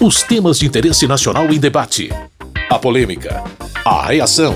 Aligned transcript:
Os 0.00 0.22
temas 0.22 0.60
de 0.60 0.66
interesse 0.66 1.08
nacional 1.08 1.52
em 1.52 1.58
debate. 1.58 2.08
A 2.70 2.78
polêmica. 2.78 3.42
A 3.84 4.06
reação. 4.06 4.54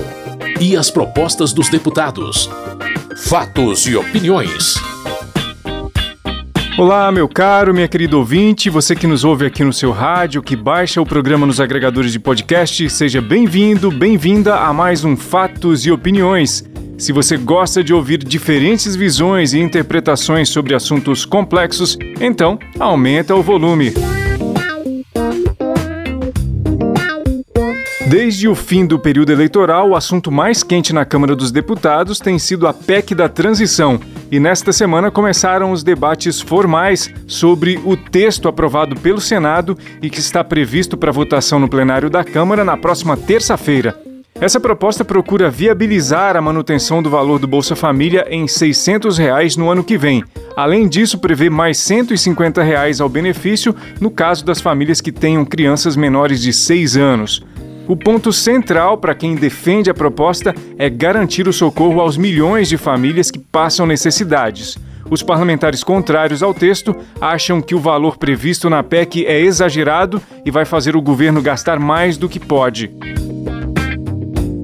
E 0.61 0.77
as 0.77 0.89
propostas 0.89 1.51
dos 1.51 1.67
deputados. 1.67 2.49
Fatos 3.17 3.85
e 3.85 3.93
opiniões. 3.93 4.75
Olá, 6.77 7.11
meu 7.11 7.27
caro, 7.27 7.73
minha 7.73 7.89
querida 7.89 8.15
ouvinte, 8.15 8.69
você 8.69 8.95
que 8.95 9.05
nos 9.05 9.25
ouve 9.25 9.45
aqui 9.45 9.65
no 9.65 9.73
seu 9.73 9.91
rádio, 9.91 10.41
que 10.41 10.55
baixa 10.55 11.01
o 11.01 11.05
programa 11.05 11.45
nos 11.45 11.59
agregadores 11.59 12.13
de 12.13 12.19
podcast, 12.19 12.89
seja 12.89 13.21
bem-vindo, 13.21 13.91
bem-vinda 13.91 14.55
a 14.55 14.71
mais 14.71 15.03
um 15.03 15.17
Fatos 15.17 15.85
e 15.85 15.91
Opiniões. 15.91 16.63
Se 16.97 17.11
você 17.11 17.35
gosta 17.35 17.83
de 17.83 17.93
ouvir 17.93 18.19
diferentes 18.19 18.95
visões 18.95 19.51
e 19.51 19.59
interpretações 19.59 20.47
sobre 20.47 20.73
assuntos 20.73 21.25
complexos, 21.25 21.97
então 22.21 22.57
aumenta 22.79 23.35
o 23.35 23.43
volume. 23.43 23.93
Desde 28.13 28.47
o 28.47 28.53
fim 28.53 28.85
do 28.85 28.99
período 28.99 29.31
eleitoral, 29.31 29.89
o 29.89 29.95
assunto 29.95 30.31
mais 30.31 30.61
quente 30.61 30.93
na 30.93 31.03
Câmara 31.03 31.35
dos 31.35 31.51
Deputados 31.51 32.19
tem 32.19 32.37
sido 32.37 32.67
a 32.67 32.71
PEC 32.71 33.15
da 33.15 33.27
transição. 33.27 33.99
E 34.31 34.39
nesta 34.39 34.71
semana 34.71 35.09
começaram 35.09 35.71
os 35.71 35.81
debates 35.81 36.39
formais 36.39 37.11
sobre 37.25 37.81
o 37.83 37.97
texto 37.97 38.47
aprovado 38.47 38.95
pelo 38.95 39.19
Senado 39.19 39.75
e 39.99 40.11
que 40.11 40.19
está 40.19 40.43
previsto 40.43 40.95
para 40.95 41.11
votação 41.11 41.57
no 41.57 41.67
plenário 41.67 42.07
da 42.07 42.23
Câmara 42.23 42.63
na 42.63 42.77
próxima 42.77 43.17
terça-feira. 43.17 43.99
Essa 44.39 44.59
proposta 44.59 45.03
procura 45.03 45.49
viabilizar 45.49 46.37
a 46.37 46.41
manutenção 46.41 47.01
do 47.01 47.09
valor 47.09 47.39
do 47.39 47.47
Bolsa 47.47 47.75
Família 47.75 48.27
em 48.29 48.47
600 48.47 49.17
reais 49.17 49.57
no 49.57 49.71
ano 49.71 49.83
que 49.83 49.97
vem. 49.97 50.23
Além 50.55 50.87
disso, 50.87 51.17
prevê 51.17 51.49
mais 51.49 51.79
150 51.79 52.61
reais 52.61 53.01
ao 53.01 53.09
benefício 53.09 53.75
no 53.99 54.11
caso 54.11 54.45
das 54.45 54.61
famílias 54.61 55.01
que 55.01 55.11
tenham 55.11 55.43
crianças 55.43 55.95
menores 55.95 56.39
de 56.39 56.53
6 56.53 56.95
anos. 56.95 57.43
O 57.85 57.97
ponto 57.97 58.31
central 58.31 58.97
para 58.97 59.13
quem 59.13 59.35
defende 59.35 59.89
a 59.89 59.93
proposta 59.93 60.55
é 60.77 60.89
garantir 60.89 61.47
o 61.49 61.53
socorro 61.53 61.99
aos 61.99 62.15
milhões 62.15 62.69
de 62.69 62.77
famílias 62.77 63.29
que 63.29 63.39
passam 63.39 63.85
necessidades. 63.85 64.77
Os 65.09 65.21
parlamentares 65.21 65.83
contrários 65.83 66.41
ao 66.41 66.53
texto 66.53 66.95
acham 67.19 67.61
que 67.61 67.75
o 67.75 67.79
valor 67.79 68.17
previsto 68.17 68.69
na 68.69 68.81
PEC 68.81 69.25
é 69.25 69.39
exagerado 69.39 70.21
e 70.45 70.49
vai 70.49 70.63
fazer 70.63 70.95
o 70.95 71.01
governo 71.01 71.41
gastar 71.41 71.77
mais 71.77 72.15
do 72.15 72.29
que 72.29 72.39
pode. 72.39 72.89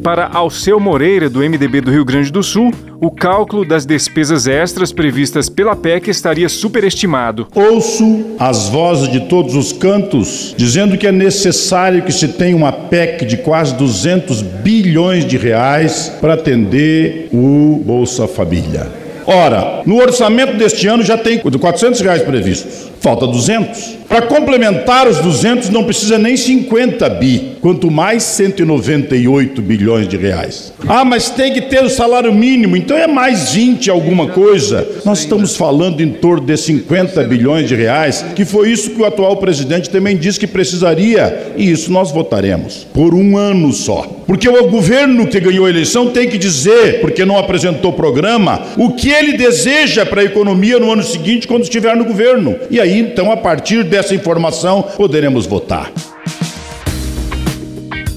Para 0.03 0.29
Alceu 0.31 0.79
Moreira, 0.79 1.29
do 1.29 1.39
MDB 1.39 1.81
do 1.81 1.91
Rio 1.91 2.05
Grande 2.05 2.31
do 2.31 2.41
Sul, 2.41 2.73
o 3.01 3.11
cálculo 3.11 3.65
das 3.65 3.85
despesas 3.85 4.47
extras 4.47 4.93
previstas 4.93 5.49
pela 5.49 5.75
PEC 5.75 6.09
estaria 6.09 6.47
superestimado. 6.47 7.47
Ouço 7.53 8.35
as 8.39 8.69
vozes 8.69 9.11
de 9.11 9.21
todos 9.21 9.55
os 9.55 9.73
cantos 9.73 10.55
dizendo 10.57 10.97
que 10.97 11.05
é 11.05 11.11
necessário 11.11 12.03
que 12.03 12.13
se 12.13 12.29
tenha 12.29 12.55
uma 12.55 12.71
PEC 12.71 13.25
de 13.25 13.37
quase 13.37 13.75
200 13.75 14.41
bilhões 14.41 15.25
de 15.25 15.37
reais 15.37 16.13
para 16.21 16.35
atender 16.35 17.27
o 17.33 17.81
Bolsa 17.85 18.25
Família. 18.25 18.87
Ora, 19.25 19.83
no 19.85 19.97
orçamento 19.97 20.57
deste 20.57 20.87
ano 20.87 21.03
já 21.03 21.17
tem 21.17 21.37
400 21.39 21.99
reais 22.01 22.21
previstos. 22.23 22.88
Falta 22.99 23.25
200. 23.25 23.99
Para 24.09 24.23
complementar 24.23 25.07
os 25.07 25.19
200 25.19 25.69
não 25.69 25.83
precisa 25.83 26.17
nem 26.17 26.35
50 26.35 27.07
bi, 27.11 27.57
quanto 27.61 27.91
mais 27.91 28.23
198 28.23 29.61
bilhões 29.61 30.07
de 30.07 30.17
reais. 30.17 30.73
Ah, 30.87 31.05
mas 31.05 31.29
tem 31.29 31.53
que 31.53 31.61
ter 31.61 31.83
o 31.83 31.89
salário 31.89 32.33
mínimo, 32.33 32.75
então 32.75 32.97
é 32.97 33.05
mais 33.05 33.51
20 33.51 33.87
alguma 33.91 34.29
coisa. 34.29 34.87
Nós 35.05 35.19
estamos 35.19 35.55
falando 35.55 36.01
em 36.01 36.09
torno 36.09 36.43
de 36.43 36.57
50 36.57 37.23
bilhões 37.25 37.67
de 37.67 37.75
reais, 37.75 38.25
que 38.35 38.43
foi 38.43 38.71
isso 38.71 38.89
que 38.89 39.01
o 39.01 39.05
atual 39.05 39.37
presidente 39.37 39.91
também 39.91 40.17
disse 40.17 40.39
que 40.39 40.47
precisaria, 40.47 41.53
e 41.55 41.69
isso 41.69 41.91
nós 41.91 42.11
votaremos 42.11 42.87
por 42.91 43.13
um 43.13 43.37
ano 43.37 43.71
só. 43.71 44.19
Porque 44.25 44.49
o 44.49 44.67
governo 44.69 45.27
que 45.27 45.39
ganhou 45.39 45.65
a 45.65 45.69
eleição 45.69 46.07
tem 46.07 46.27
que 46.27 46.37
dizer, 46.37 46.99
porque 47.01 47.25
não 47.25 47.37
apresentou 47.37 47.93
programa, 47.93 48.61
o 48.77 48.91
que 48.91 49.09
ele 49.09 49.37
deseja 49.37 50.05
para 50.05 50.21
a 50.21 50.25
economia 50.25 50.79
no 50.79 50.91
ano 50.91 51.03
seguinte 51.03 51.47
quando 51.47 51.63
estiver 51.63 51.95
no 51.95 52.05
governo. 52.05 52.55
E 52.69 52.79
aí 52.79 52.88
aí, 52.89 52.99
então, 52.99 53.31
a 53.31 53.37
partir 53.37 53.83
dessa 53.83 54.15
informação, 54.15 54.81
poderemos 54.81 55.45
votar. 55.45 55.91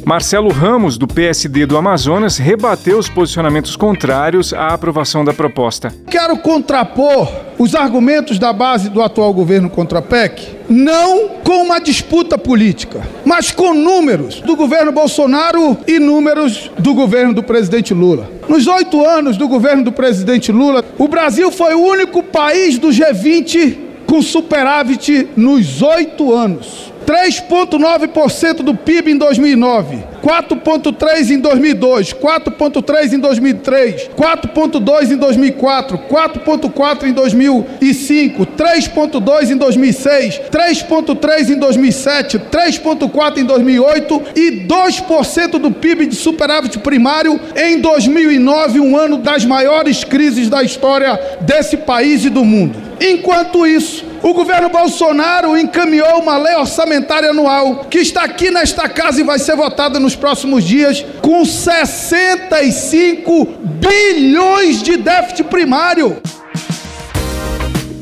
Marcelo 0.05 0.51
Ramos, 0.51 0.99
do 0.99 1.07
PSD 1.07 1.65
do 1.65 1.77
Amazonas, 1.77 2.37
rebateu 2.37 2.99
os 2.99 3.09
posicionamentos 3.09 3.77
contrários 3.77 4.53
à 4.53 4.69
aprovação 4.69 5.25
da 5.25 5.33
proposta. 5.33 5.95
Quero 6.11 6.37
contrapor 6.39 7.31
os 7.57 7.77
argumentos 7.77 8.37
da 8.37 8.53
base 8.53 8.91
do 8.91 9.01
atual 9.01 9.33
governo 9.33 9.71
contra 9.71 10.01
a 10.01 10.03
PEC, 10.03 10.57
não 10.69 11.29
com 11.45 11.63
uma 11.63 11.79
disputa 11.79 12.37
política, 12.37 13.01
mas 13.25 13.53
com 13.53 13.73
números 13.73 14.41
do 14.41 14.57
governo 14.57 14.91
Bolsonaro 14.91 15.79
e 15.87 16.01
números 16.01 16.69
do 16.77 16.95
governo 16.95 17.33
do 17.33 17.43
presidente 17.43 17.95
Lula. 17.95 18.29
Nos 18.49 18.67
oito 18.67 19.07
anos 19.07 19.37
do 19.37 19.47
governo 19.47 19.85
do 19.85 19.93
presidente 19.93 20.51
Lula, 20.51 20.85
o 20.99 21.07
Brasil 21.07 21.53
foi 21.53 21.75
o 21.75 21.81
único 21.81 22.25
país 22.25 22.77
do 22.77 22.89
G20 22.89 23.92
com 24.13 24.21
superávit 24.21 25.27
nos 25.35 25.81
oito 25.81 26.35
anos. 26.35 26.93
3,9% 27.07 28.57
do 28.57 28.75
PIB 28.75 29.13
em 29.13 29.17
2009, 29.17 30.05
4,3% 30.23 31.31
em 31.31 31.41
2002, 31.41 32.13
4,3% 32.13 33.13
em 33.15 33.19
2003, 33.19 34.11
4,2% 34.15 35.13
em 35.13 35.17
2004, 35.17 35.99
4,4% 35.99 37.05
em 37.05 37.13
2005, 37.13 38.47
3,2% 38.47 39.51
em 39.51 39.57
2006, 39.57 40.41
3,3% 40.51 41.49
em 41.49 41.59
2007, 41.59 42.39
3,4% 42.39 43.39
em 43.39 43.45
2008 43.45 44.23
e 44.37 44.67
2% 44.67 45.59
do 45.59 45.71
PIB 45.71 46.07
de 46.07 46.17
superávit 46.17 46.79
primário 46.81 47.41
em 47.57 47.81
2009, 47.81 48.79
um 48.79 48.95
ano 48.95 49.17
das 49.17 49.47
maiores 49.47 50.05
crises 50.05 50.51
da 50.51 50.63
história 50.63 51.19
desse 51.41 51.79
país 51.79 52.27
e 52.27 52.29
do 52.29 52.45
mundo. 52.45 52.92
Enquanto 53.05 53.67
isso, 53.67 54.05
o 54.23 54.33
governo 54.33 54.69
Bolsonaro 54.69 55.59
encaminhou 55.59 56.21
uma 56.21 56.39
lei 56.39 56.55
orçamentária 56.55 57.31
anual 57.31 57.87
que 57.91 57.99
está 57.99 58.23
aqui 58.23 58.49
nesta 58.49 58.89
casa 58.89 59.21
e 59.21 59.25
vai 59.25 59.41
ser 59.41 59.57
votada 59.57 59.99
nos 59.99 60.15
próximos 60.15 60.63
dias 60.63 61.05
com 61.21 61.45
65 61.45 63.45
bilhões 63.65 64.81
de 64.81 64.97
déficit 64.97 65.49
primário. 65.49 66.23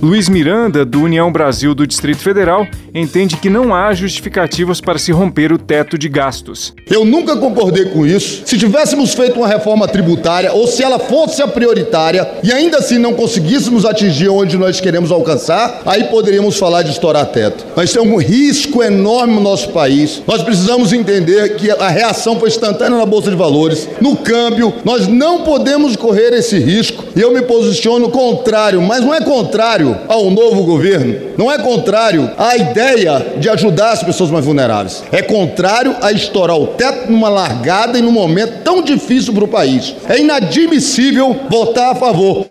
Luiz 0.02 0.30
Miranda, 0.30 0.82
do 0.82 1.02
União 1.02 1.30
Brasil 1.30 1.74
do 1.74 1.86
Distrito 1.86 2.22
Federal, 2.22 2.66
entende 2.94 3.36
que 3.36 3.50
não 3.50 3.74
há 3.74 3.92
justificativas 3.92 4.80
para 4.80 4.98
se 4.98 5.12
romper 5.12 5.52
o 5.52 5.58
teto 5.58 5.98
de 5.98 6.08
gastos. 6.08 6.72
Eu 6.90 7.04
nunca 7.04 7.36
concordei 7.36 7.84
com 7.84 8.06
isso. 8.06 8.42
Se 8.46 8.56
tivéssemos 8.56 9.12
feito 9.12 9.36
uma 9.36 9.46
reforma 9.46 9.86
tributária 9.86 10.54
ou 10.54 10.66
se 10.66 10.82
ela 10.82 10.98
fosse 10.98 11.42
a 11.42 11.46
prioritária 11.46 12.26
e 12.42 12.50
ainda 12.50 12.78
assim 12.78 12.96
não 12.96 13.12
conseguíssemos 13.12 13.84
atingir 13.84 14.30
onde 14.30 14.56
nós 14.56 14.80
queremos 14.80 15.12
alcançar, 15.12 15.82
aí 15.84 16.04
poderíamos 16.04 16.56
falar 16.56 16.80
de 16.80 16.92
estourar 16.92 17.26
teto. 17.26 17.66
Mas 17.76 17.92
tem 17.92 18.00
um 18.00 18.16
risco 18.16 18.82
enorme 18.82 19.34
no 19.34 19.42
nosso 19.42 19.68
país. 19.68 20.22
Nós 20.26 20.42
precisamos 20.42 20.94
entender 20.94 21.56
que 21.56 21.70
a 21.70 21.88
reação 21.90 22.40
foi 22.40 22.48
instantânea 22.48 22.96
na 22.96 23.04
Bolsa 23.06 23.28
de 23.28 23.36
Valores, 23.36 23.86
no 24.00 24.16
câmbio. 24.16 24.72
Nós 24.82 25.06
não 25.06 25.42
podemos 25.42 25.94
correr 25.94 26.32
esse 26.32 26.58
risco. 26.58 27.04
E 27.14 27.20
eu 27.20 27.34
me 27.34 27.42
posiciono 27.42 28.08
contrário, 28.08 28.80
mas 28.80 29.04
não 29.04 29.14
é 29.14 29.20
contrário 29.20 29.89
ao 30.08 30.30
novo 30.30 30.64
governo, 30.64 31.14
não 31.36 31.50
é 31.50 31.58
contrário 31.58 32.30
à 32.36 32.56
ideia 32.56 33.34
de 33.38 33.48
ajudar 33.48 33.92
as 33.92 34.02
pessoas 34.02 34.30
mais 34.30 34.44
vulneráveis. 34.44 35.02
É 35.12 35.22
contrário 35.22 35.96
a 36.02 36.12
estourar 36.12 36.56
o 36.56 36.68
teto 36.68 37.10
numa 37.10 37.28
largada 37.28 37.98
e 37.98 38.02
num 38.02 38.12
momento 38.12 38.62
tão 38.62 38.82
difícil 38.82 39.32
para 39.32 39.44
o 39.44 39.48
país. 39.48 39.94
É 40.08 40.18
inadmissível 40.18 41.36
votar 41.48 41.92
a 41.92 41.94
favor. 41.94 42.49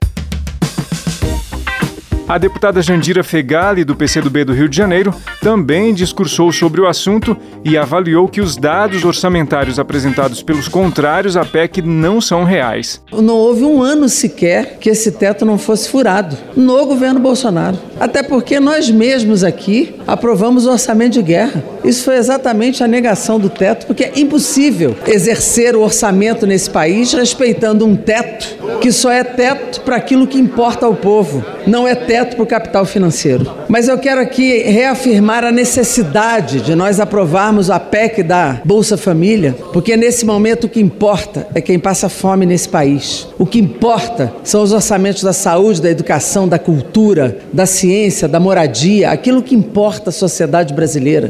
A 2.29 2.37
deputada 2.37 2.79
Jandira 2.79 3.23
Fegali, 3.23 3.83
do 3.83 3.95
PCdoB 3.95 4.45
do 4.45 4.53
Rio 4.53 4.69
de 4.69 4.77
Janeiro, 4.77 5.11
também 5.41 5.91
discursou 5.95 6.51
sobre 6.51 6.79
o 6.79 6.85
assunto 6.85 7.35
e 7.65 7.75
avaliou 7.75 8.27
que 8.27 8.39
os 8.39 8.55
dados 8.55 9.03
orçamentários 9.03 9.79
apresentados 9.79 10.43
pelos 10.43 10.67
contrários 10.67 11.35
à 11.35 11.43
PEC 11.43 11.81
não 11.81 12.21
são 12.21 12.43
reais. 12.43 13.01
Não 13.11 13.33
houve 13.33 13.63
um 13.63 13.81
ano 13.81 14.07
sequer 14.07 14.77
que 14.79 14.91
esse 14.91 15.13
teto 15.13 15.43
não 15.43 15.57
fosse 15.57 15.89
furado 15.89 16.37
no 16.55 16.85
governo 16.85 17.19
Bolsonaro. 17.19 17.79
Até 17.99 18.21
porque 18.21 18.59
nós 18.59 18.91
mesmos 18.91 19.43
aqui 19.43 19.95
aprovamos 20.05 20.67
o 20.67 20.71
orçamento 20.71 21.13
de 21.13 21.23
guerra. 21.23 21.63
Isso 21.83 22.03
foi 22.03 22.17
exatamente 22.17 22.83
a 22.83 22.87
negação 22.87 23.39
do 23.39 23.49
teto, 23.49 23.87
porque 23.87 24.03
é 24.03 24.19
impossível 24.19 24.95
exercer 25.07 25.75
o 25.75 25.81
orçamento 25.81 26.45
nesse 26.45 26.69
país 26.69 27.11
respeitando 27.11 27.87
um 27.87 27.95
teto 27.95 28.59
que 28.79 28.91
só 28.91 29.11
é 29.11 29.23
teto 29.23 29.81
para 29.81 29.95
aquilo 29.95 30.27
que 30.27 30.37
importa 30.37 30.85
ao 30.85 30.95
povo, 30.95 31.43
não 31.65 31.87
é 31.87 31.95
teto 31.95 32.18
para 32.25 32.43
o 32.43 32.47
capital 32.47 32.85
financeiro. 32.85 33.49
Mas 33.67 33.87
eu 33.87 33.97
quero 33.97 34.21
aqui 34.21 34.59
reafirmar 34.59 35.43
a 35.43 35.51
necessidade 35.51 36.61
de 36.61 36.75
nós 36.75 36.99
aprovarmos 36.99 37.69
a 37.69 37.79
PEC 37.79 38.23
da 38.23 38.61
Bolsa 38.63 38.97
Família, 38.97 39.55
porque 39.73 39.95
nesse 39.95 40.25
momento 40.25 40.65
o 40.65 40.69
que 40.69 40.79
importa 40.79 41.47
é 41.53 41.61
quem 41.61 41.79
passa 41.79 42.09
fome 42.09 42.45
nesse 42.45 42.69
país. 42.69 43.27
O 43.37 43.45
que 43.45 43.59
importa 43.59 44.33
são 44.43 44.61
os 44.63 44.71
orçamentos 44.71 45.23
da 45.23 45.33
saúde, 45.33 45.81
da 45.81 45.89
educação, 45.89 46.47
da 46.47 46.59
cultura, 46.59 47.39
da 47.51 47.65
ciência, 47.65 48.27
da 48.27 48.39
moradia, 48.39 49.11
aquilo 49.11 49.43
que 49.43 49.55
importa 49.55 50.09
à 50.09 50.13
sociedade 50.13 50.73
brasileira. 50.73 51.29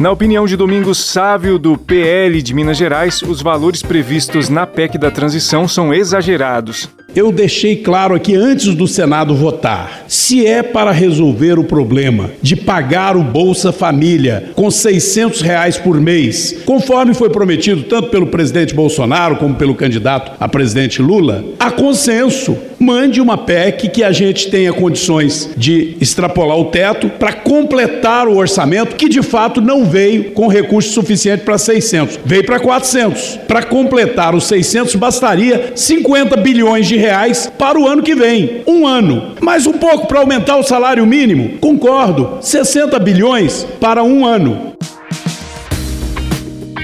Na 0.00 0.10
opinião 0.10 0.46
de 0.46 0.56
Domingos 0.56 0.96
Sávio, 0.96 1.58
do 1.58 1.76
PL 1.76 2.40
de 2.40 2.54
Minas 2.54 2.78
Gerais, 2.78 3.20
os 3.20 3.42
valores 3.42 3.82
previstos 3.82 4.48
na 4.48 4.66
PEC 4.66 4.96
da 4.96 5.10
transição 5.10 5.68
são 5.68 5.92
exagerados. 5.92 6.88
Eu 7.14 7.32
deixei 7.32 7.76
claro 7.76 8.14
aqui 8.14 8.34
antes 8.34 8.74
do 8.74 8.86
Senado 8.86 9.34
votar: 9.34 10.04
se 10.06 10.46
é 10.46 10.62
para 10.62 10.92
resolver 10.92 11.58
o 11.58 11.64
problema 11.64 12.30
de 12.40 12.54
pagar 12.54 13.16
o 13.16 13.22
Bolsa 13.22 13.72
Família 13.72 14.50
com 14.54 14.70
600 14.70 15.40
reais 15.40 15.76
por 15.76 16.00
mês, 16.00 16.56
conforme 16.64 17.14
foi 17.14 17.30
prometido 17.30 17.82
tanto 17.82 18.08
pelo 18.10 18.26
presidente 18.26 18.74
Bolsonaro 18.74 19.36
como 19.36 19.54
pelo 19.54 19.74
candidato 19.74 20.32
a 20.38 20.48
presidente 20.48 21.02
Lula, 21.02 21.44
há 21.58 21.70
consenso. 21.70 22.56
Mande 22.78 23.20
uma 23.20 23.36
PEC 23.36 23.90
que 23.90 24.02
a 24.02 24.10
gente 24.10 24.50
tenha 24.50 24.72
condições 24.72 25.50
de 25.54 25.96
extrapolar 26.00 26.56
o 26.56 26.66
teto 26.66 27.10
para 27.10 27.32
completar 27.32 28.26
o 28.26 28.38
orçamento, 28.38 28.96
que 28.96 29.06
de 29.06 29.20
fato 29.20 29.60
não 29.60 29.84
veio 29.84 30.30
com 30.30 30.46
recurso 30.46 30.90
suficiente 30.90 31.44
para 31.44 31.58
600, 31.58 32.20
veio 32.24 32.46
para 32.46 32.58
400. 32.58 33.40
Para 33.46 33.62
completar 33.62 34.34
os 34.34 34.44
600, 34.44 34.94
bastaria 34.94 35.72
50 35.74 36.36
bilhões 36.38 36.88
de 36.88 36.96
reais 37.00 37.50
para 37.58 37.78
o 37.78 37.88
ano 37.88 38.02
que 38.02 38.14
vem. 38.14 38.62
Um 38.66 38.86
ano. 38.86 39.34
Mais 39.40 39.66
um 39.66 39.72
pouco 39.72 40.06
para 40.06 40.20
aumentar 40.20 40.56
o 40.56 40.62
salário 40.62 41.06
mínimo? 41.06 41.58
Concordo. 41.58 42.38
60 42.40 42.98
bilhões 42.98 43.66
para 43.80 44.04
um 44.04 44.24
ano. 44.24 44.69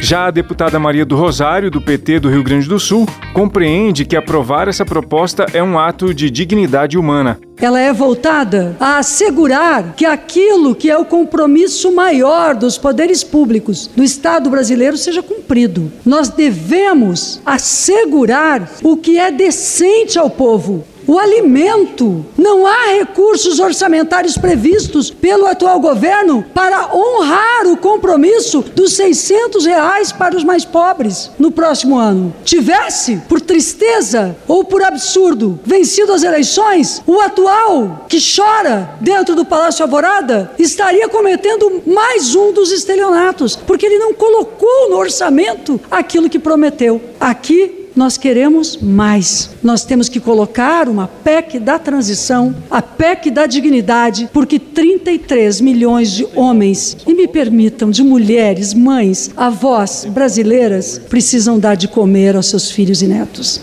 Já 0.08 0.26
a 0.26 0.30
deputada 0.30 0.78
Maria 0.78 1.04
do 1.04 1.16
Rosário, 1.16 1.68
do 1.68 1.80
PT 1.80 2.20
do 2.20 2.30
Rio 2.30 2.44
Grande 2.44 2.68
do 2.68 2.78
Sul, 2.78 3.08
compreende 3.34 4.04
que 4.04 4.14
aprovar 4.14 4.68
essa 4.68 4.84
proposta 4.84 5.46
é 5.52 5.60
um 5.60 5.76
ato 5.76 6.14
de 6.14 6.30
dignidade 6.30 6.96
humana. 6.96 7.40
Ela 7.58 7.80
é 7.80 7.92
voltada 7.92 8.76
a 8.78 8.98
assegurar 8.98 9.94
que 9.96 10.04
aquilo 10.04 10.76
que 10.76 10.88
é 10.88 10.96
o 10.96 11.04
compromisso 11.04 11.92
maior 11.92 12.54
dos 12.54 12.78
poderes 12.78 13.24
públicos 13.24 13.90
do 13.96 14.04
Estado 14.04 14.48
brasileiro 14.48 14.96
seja 14.96 15.24
cumprido. 15.24 15.90
Nós 16.04 16.28
devemos 16.28 17.40
assegurar 17.44 18.70
o 18.84 18.96
que 18.96 19.18
é 19.18 19.32
decente 19.32 20.20
ao 20.20 20.30
povo, 20.30 20.84
o 21.06 21.18
alimento. 21.18 22.24
Não 22.36 22.66
há 22.66 22.86
recursos 22.98 23.58
orçamentários 23.58 24.36
previstos 24.36 25.10
pelo 25.10 25.46
atual 25.46 25.80
governo 25.80 26.44
para 26.54 26.94
honrar 26.94 27.66
o 27.66 27.76
compromisso 27.76 28.64
dos 28.74 28.94
600 28.94 29.64
reais 29.64 30.12
para 30.12 30.36
os 30.36 30.44
mais 30.44 30.64
pobres 30.64 31.30
no 31.38 31.50
próximo 31.50 31.96
ano. 31.96 32.34
Tivesse, 32.44 33.22
por 33.28 33.40
tristeza 33.40 34.36
ou 34.48 34.64
por 34.64 34.82
absurdo, 34.82 35.58
vencido 35.64 36.12
as 36.12 36.22
eleições, 36.22 37.02
o 37.06 37.20
atual 37.20 38.06
que 38.08 38.18
chora 38.20 38.90
dentro 39.00 39.34
do 39.34 39.44
Palácio 39.44 39.84
Alvorada 39.84 40.52
estaria 40.58 41.08
cometendo 41.08 41.82
mais 41.86 42.34
um 42.34 42.52
dos 42.52 42.72
estelionatos, 42.72 43.56
porque 43.56 43.86
ele 43.86 43.98
não 43.98 44.12
colocou 44.14 44.90
no 44.90 44.96
orçamento 44.96 45.80
aquilo 45.90 46.28
que 46.28 46.38
prometeu. 46.38 47.00
Aqui 47.20 47.85
nós 47.96 48.18
queremos 48.18 48.76
mais. 48.76 49.50
Nós 49.62 49.84
temos 49.84 50.08
que 50.08 50.20
colocar 50.20 50.88
uma 50.88 51.08
PEC 51.08 51.58
da 51.58 51.78
transição, 51.78 52.54
a 52.70 52.82
PEC 52.82 53.30
da 53.30 53.46
dignidade, 53.46 54.28
porque 54.32 54.58
33 54.58 55.62
milhões 55.62 56.10
de 56.12 56.28
homens, 56.34 56.96
e 57.06 57.14
me 57.14 57.26
permitam, 57.26 57.90
de 57.90 58.02
mulheres, 58.02 58.74
mães, 58.74 59.30
avós 59.34 60.06
brasileiras, 60.08 60.98
precisam 61.08 61.58
dar 61.58 61.74
de 61.74 61.88
comer 61.88 62.36
aos 62.36 62.50
seus 62.50 62.70
filhos 62.70 63.00
e 63.00 63.06
netos. 63.06 63.62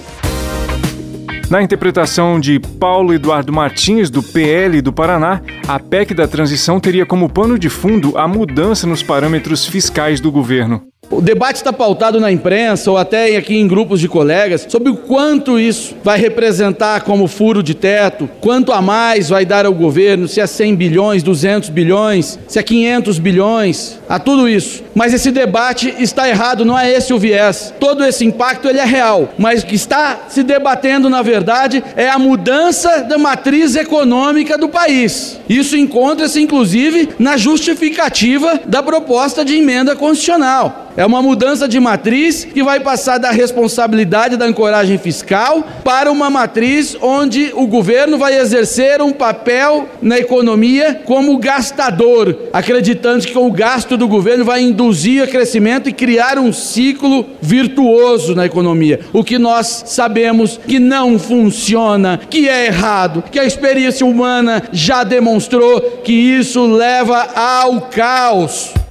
Na 1.50 1.62
interpretação 1.62 2.40
de 2.40 2.60
Paulo 2.60 3.14
Eduardo 3.14 3.54
Martins, 3.54 4.10
do 4.10 4.24
PL 4.24 4.82
do 4.82 4.92
Paraná, 4.92 5.40
a 5.68 5.78
PEC 5.78 6.16
da 6.16 6.28
transição 6.28 6.80
teria 6.80 7.06
como 7.06 7.30
pano 7.30 7.60
de 7.60 7.70
fundo 7.70 8.18
a 8.18 8.28
mudança 8.28 8.88
nos 8.88 9.04
parâmetros 9.04 9.64
fiscais 9.64 10.20
do 10.20 10.32
governo. 10.32 10.93
O 11.14 11.22
debate 11.22 11.58
está 11.58 11.72
pautado 11.72 12.20
na 12.20 12.32
imprensa 12.32 12.90
ou 12.90 12.98
até 12.98 13.36
aqui 13.36 13.56
em 13.56 13.68
grupos 13.68 14.00
de 14.00 14.08
colegas 14.08 14.66
sobre 14.68 14.90
o 14.90 14.96
quanto 14.96 15.60
isso 15.60 15.96
vai 16.04 16.18
representar 16.18 17.02
como 17.02 17.28
furo 17.28 17.62
de 17.62 17.76
teto, 17.76 18.28
quanto 18.42 18.72
a 18.72 18.82
mais 18.82 19.30
vai 19.30 19.46
dar 19.46 19.66
ao 19.68 19.74
governo, 19.74 20.28
se 20.28 20.42
é 20.42 20.48
100 20.48 20.76
bilhões, 20.76 21.22
200 21.22 21.70
bilhões, 21.70 22.40
se 22.48 22.58
é 22.58 22.64
500 22.64 23.20
bilhões, 23.20 24.00
a 24.10 24.18
tudo 24.18 24.50
isso. 24.50 24.84
Mas 24.96 25.14
esse 25.14 25.30
debate 25.30 25.94
está 26.00 26.28
errado, 26.28 26.66
não 26.66 26.78
é 26.78 26.92
esse 26.92 27.14
o 27.14 27.20
viés. 27.20 27.72
Todo 27.80 28.04
esse 28.04 28.26
impacto 28.26 28.68
ele 28.68 28.80
é 28.80 28.86
real, 28.86 29.30
mas 29.38 29.62
o 29.62 29.68
que 29.68 29.76
está 29.76 30.22
se 30.30 30.42
debatendo 30.42 31.12
na 31.12 31.22
verdade 31.22 31.84
é 31.96 32.10
a 32.10 32.18
mudança 32.18 33.04
da 33.04 33.20
matriz 33.20 33.76
econômica 33.76 34.58
do 34.58 34.68
país. 34.68 35.40
Isso 35.48 35.78
encontra-se 35.78 36.42
inclusive 36.42 37.10
na 37.20 37.38
justificativa 37.38 38.60
da 38.66 38.82
proposta 38.82 39.46
de 39.46 39.56
emenda 39.56 39.96
constitucional. 39.96 40.83
É 40.96 41.04
uma 41.04 41.24
mudança 41.24 41.68
de 41.68 41.80
matriz 41.80 42.46
que 42.46 42.62
vai 42.62 42.80
passar 42.80 43.18
da 43.18 43.32
responsabilidade 43.32 44.38
da 44.38 44.46
ancoragem 44.46 44.98
fiscal 45.00 45.64
para 45.84 46.12
uma 46.12 46.30
matriz 46.30 46.96
onde 47.02 47.52
o 47.56 47.66
governo 47.66 48.18
vai 48.18 48.38
exercer 48.38 49.02
um 49.02 49.12
papel 49.12 49.88
na 50.02 50.20
economia 50.20 51.02
como 51.04 51.38
gastador, 51.40 52.38
acreditando 52.54 53.26
que 53.26 53.38
o 53.38 53.52
gasto 53.52 53.98
do 53.98 54.08
governo 54.08 54.46
vai 54.46 54.62
induzir 54.62 55.24
a 55.24 55.28
crescimento 55.28 55.90
e 55.90 55.94
criar 55.94 56.38
um 56.38 56.54
ciclo 56.54 57.26
virtuoso 57.42 58.36
na 58.36 58.46
economia. 58.46 59.00
O 59.12 59.24
que 59.24 59.40
nós 59.40 59.84
sabemos 59.88 60.60
que 60.68 60.80
não 60.80 61.18
funciona, 61.18 62.20
que 62.30 62.48
é 62.48 62.68
errado, 62.68 63.24
que 63.32 63.40
a 63.40 63.46
experiência 63.46 64.06
humana 64.06 64.62
já 64.72 65.04
demonstrou 65.04 65.82
que 66.04 66.14
isso 66.14 66.66
leva 66.68 67.30
ao 67.36 67.82
caos. 67.82 68.83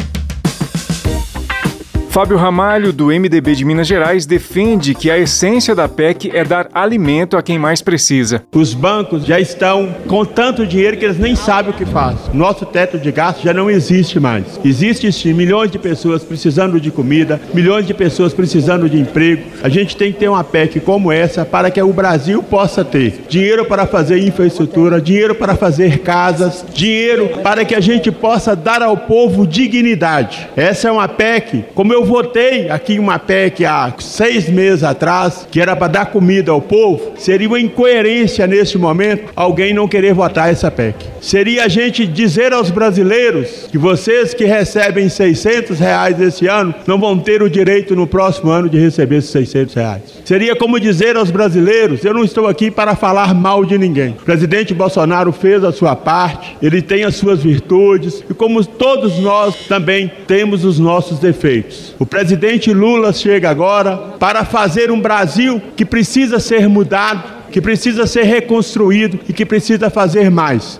Fábio 2.12 2.36
Ramalho, 2.36 2.92
do 2.92 3.06
MDB 3.06 3.54
de 3.54 3.64
Minas 3.64 3.86
Gerais, 3.86 4.26
defende 4.26 4.94
que 4.94 5.10
a 5.10 5.16
essência 5.16 5.74
da 5.74 5.88
PEC 5.88 6.30
é 6.34 6.44
dar 6.44 6.68
alimento 6.74 7.38
a 7.38 7.42
quem 7.42 7.58
mais 7.58 7.80
precisa. 7.80 8.42
Os 8.52 8.74
bancos 8.74 9.24
já 9.24 9.40
estão 9.40 9.88
com 10.06 10.22
tanto 10.22 10.66
dinheiro 10.66 10.98
que 10.98 11.06
eles 11.06 11.18
nem 11.18 11.34
sabem 11.34 11.70
o 11.70 11.74
que 11.74 11.86
fazem. 11.86 12.34
Nosso 12.34 12.66
teto 12.66 12.98
de 12.98 13.10
gasto 13.10 13.42
já 13.42 13.54
não 13.54 13.70
existe 13.70 14.20
mais. 14.20 14.60
Existe 14.62 15.10
sim, 15.10 15.32
milhões 15.32 15.70
de 15.70 15.78
pessoas 15.78 16.22
precisando 16.22 16.78
de 16.78 16.90
comida, 16.90 17.40
milhões 17.54 17.86
de 17.86 17.94
pessoas 17.94 18.34
precisando 18.34 18.90
de 18.90 19.00
emprego. 19.00 19.44
A 19.62 19.70
gente 19.70 19.96
tem 19.96 20.12
que 20.12 20.18
ter 20.18 20.28
uma 20.28 20.44
PEC 20.44 20.80
como 20.80 21.10
essa 21.10 21.46
para 21.46 21.70
que 21.70 21.80
o 21.80 21.94
Brasil 21.94 22.42
possa 22.42 22.84
ter 22.84 23.22
dinheiro 23.26 23.64
para 23.64 23.86
fazer 23.86 24.18
infraestrutura, 24.18 25.00
dinheiro 25.00 25.34
para 25.34 25.56
fazer 25.56 26.00
casas, 26.00 26.62
dinheiro 26.74 27.40
para 27.42 27.64
que 27.64 27.74
a 27.74 27.80
gente 27.80 28.12
possa 28.12 28.54
dar 28.54 28.82
ao 28.82 28.98
povo 28.98 29.46
dignidade. 29.46 30.46
Essa 30.54 30.88
é 30.88 30.92
uma 30.92 31.08
PEC, 31.08 31.64
como 31.74 31.90
eu 31.90 32.01
eu 32.02 32.06
votei 32.06 32.68
aqui 32.68 32.98
uma 32.98 33.16
PEC 33.16 33.64
há 33.64 33.94
seis 34.00 34.48
meses 34.48 34.82
atrás, 34.82 35.46
que 35.48 35.60
era 35.60 35.76
para 35.76 35.86
dar 35.86 36.06
comida 36.06 36.50
ao 36.50 36.60
povo, 36.60 37.12
seria 37.16 37.46
uma 37.46 37.60
incoerência 37.60 38.44
nesse 38.44 38.76
momento 38.76 39.30
alguém 39.36 39.72
não 39.72 39.86
querer 39.86 40.12
votar 40.12 40.50
essa 40.50 40.68
PEC. 40.68 40.96
Seria 41.20 41.64
a 41.64 41.68
gente 41.68 42.04
dizer 42.04 42.52
aos 42.52 42.72
brasileiros 42.72 43.68
que 43.70 43.78
vocês 43.78 44.34
que 44.34 44.44
recebem 44.44 45.08
600 45.08 45.78
reais 45.78 46.20
esse 46.20 46.48
ano 46.48 46.74
não 46.88 46.98
vão 46.98 47.16
ter 47.16 47.40
o 47.40 47.48
direito 47.48 47.94
no 47.94 48.08
próximo 48.08 48.50
ano 48.50 48.68
de 48.68 48.80
receber 48.80 49.18
esses 49.18 49.30
600 49.30 49.74
reais. 49.74 50.02
Seria 50.24 50.54
como 50.54 50.78
dizer 50.78 51.16
aos 51.16 51.30
brasileiros: 51.30 52.04
eu 52.04 52.14
não 52.14 52.24
estou 52.24 52.46
aqui 52.46 52.70
para 52.70 52.94
falar 52.94 53.34
mal 53.34 53.64
de 53.64 53.76
ninguém. 53.76 54.10
O 54.10 54.24
presidente 54.24 54.72
Bolsonaro 54.72 55.32
fez 55.32 55.64
a 55.64 55.72
sua 55.72 55.96
parte, 55.96 56.56
ele 56.62 56.80
tem 56.80 57.04
as 57.04 57.16
suas 57.16 57.42
virtudes 57.42 58.24
e, 58.28 58.34
como 58.34 58.64
todos 58.64 59.18
nós, 59.18 59.66
também 59.66 60.10
temos 60.26 60.64
os 60.64 60.78
nossos 60.78 61.18
defeitos. 61.18 61.94
O 61.98 62.06
presidente 62.06 62.72
Lula 62.72 63.12
chega 63.12 63.50
agora 63.50 63.96
para 64.18 64.44
fazer 64.44 64.90
um 64.90 65.00
Brasil 65.00 65.60
que 65.76 65.84
precisa 65.84 66.38
ser 66.38 66.68
mudado, 66.68 67.22
que 67.50 67.60
precisa 67.60 68.06
ser 68.06 68.22
reconstruído 68.22 69.18
e 69.28 69.32
que 69.32 69.44
precisa 69.44 69.90
fazer 69.90 70.30
mais. 70.30 70.78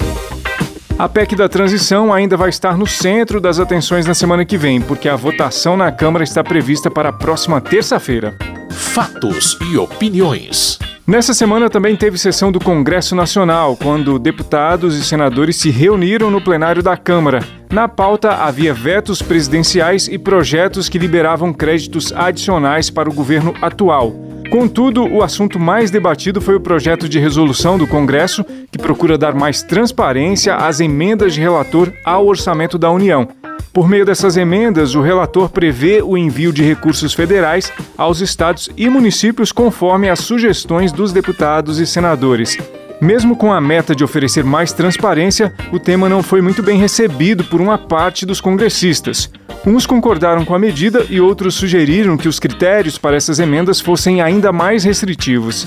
A 0.98 1.08
PEC 1.08 1.34
da 1.34 1.48
transição 1.48 2.12
ainda 2.12 2.36
vai 2.36 2.48
estar 2.48 2.76
no 2.76 2.86
centro 2.86 3.40
das 3.40 3.58
atenções 3.58 4.06
na 4.06 4.14
semana 4.14 4.44
que 4.44 4.56
vem, 4.56 4.80
porque 4.80 5.08
a 5.08 5.16
votação 5.16 5.76
na 5.76 5.90
Câmara 5.90 6.22
está 6.22 6.44
prevista 6.44 6.90
para 6.90 7.08
a 7.08 7.12
próxima 7.12 7.60
terça-feira. 7.60 8.36
Fatos 8.72 9.58
e 9.70 9.76
opiniões. 9.76 10.78
Nessa 11.06 11.34
semana 11.34 11.68
também 11.68 11.94
teve 11.94 12.16
sessão 12.16 12.50
do 12.50 12.58
Congresso 12.58 13.14
Nacional, 13.14 13.76
quando 13.76 14.18
deputados 14.18 14.96
e 14.96 15.04
senadores 15.04 15.56
se 15.56 15.68
reuniram 15.68 16.30
no 16.30 16.40
plenário 16.40 16.82
da 16.82 16.96
Câmara. 16.96 17.40
Na 17.70 17.86
pauta 17.86 18.30
havia 18.30 18.72
vetos 18.72 19.20
presidenciais 19.20 20.08
e 20.08 20.16
projetos 20.16 20.88
que 20.88 20.98
liberavam 20.98 21.52
créditos 21.52 22.12
adicionais 22.12 22.88
para 22.88 23.10
o 23.10 23.12
governo 23.12 23.54
atual. 23.60 24.12
Contudo, 24.50 25.04
o 25.04 25.22
assunto 25.22 25.58
mais 25.58 25.90
debatido 25.90 26.40
foi 26.40 26.54
o 26.54 26.60
projeto 26.60 27.08
de 27.08 27.18
resolução 27.18 27.76
do 27.76 27.86
Congresso, 27.86 28.44
que 28.70 28.78
procura 28.78 29.18
dar 29.18 29.34
mais 29.34 29.62
transparência 29.62 30.54
às 30.56 30.80
emendas 30.80 31.34
de 31.34 31.40
relator 31.40 31.92
ao 32.04 32.26
orçamento 32.26 32.78
da 32.78 32.90
União. 32.90 33.28
Por 33.72 33.88
meio 33.88 34.04
dessas 34.04 34.36
emendas, 34.36 34.94
o 34.94 35.00
relator 35.00 35.48
prevê 35.48 36.02
o 36.02 36.16
envio 36.16 36.52
de 36.52 36.62
recursos 36.62 37.14
federais 37.14 37.72
aos 37.96 38.20
estados 38.20 38.68
e 38.76 38.86
municípios 38.86 39.50
conforme 39.50 40.10
as 40.10 40.18
sugestões 40.18 40.92
dos 40.92 41.10
deputados 41.10 41.78
e 41.78 41.86
senadores. 41.86 42.58
Mesmo 43.00 43.34
com 43.34 43.50
a 43.50 43.62
meta 43.62 43.96
de 43.96 44.04
oferecer 44.04 44.44
mais 44.44 44.72
transparência, 44.74 45.54
o 45.72 45.78
tema 45.78 46.06
não 46.06 46.22
foi 46.22 46.42
muito 46.42 46.62
bem 46.62 46.78
recebido 46.78 47.44
por 47.44 47.62
uma 47.62 47.78
parte 47.78 48.26
dos 48.26 48.42
congressistas. 48.42 49.30
Uns 49.66 49.86
concordaram 49.86 50.44
com 50.44 50.54
a 50.54 50.58
medida 50.58 51.06
e 51.08 51.18
outros 51.18 51.54
sugeriram 51.54 52.18
que 52.18 52.28
os 52.28 52.38
critérios 52.38 52.98
para 52.98 53.16
essas 53.16 53.38
emendas 53.38 53.80
fossem 53.80 54.20
ainda 54.20 54.52
mais 54.52 54.84
restritivos. 54.84 55.66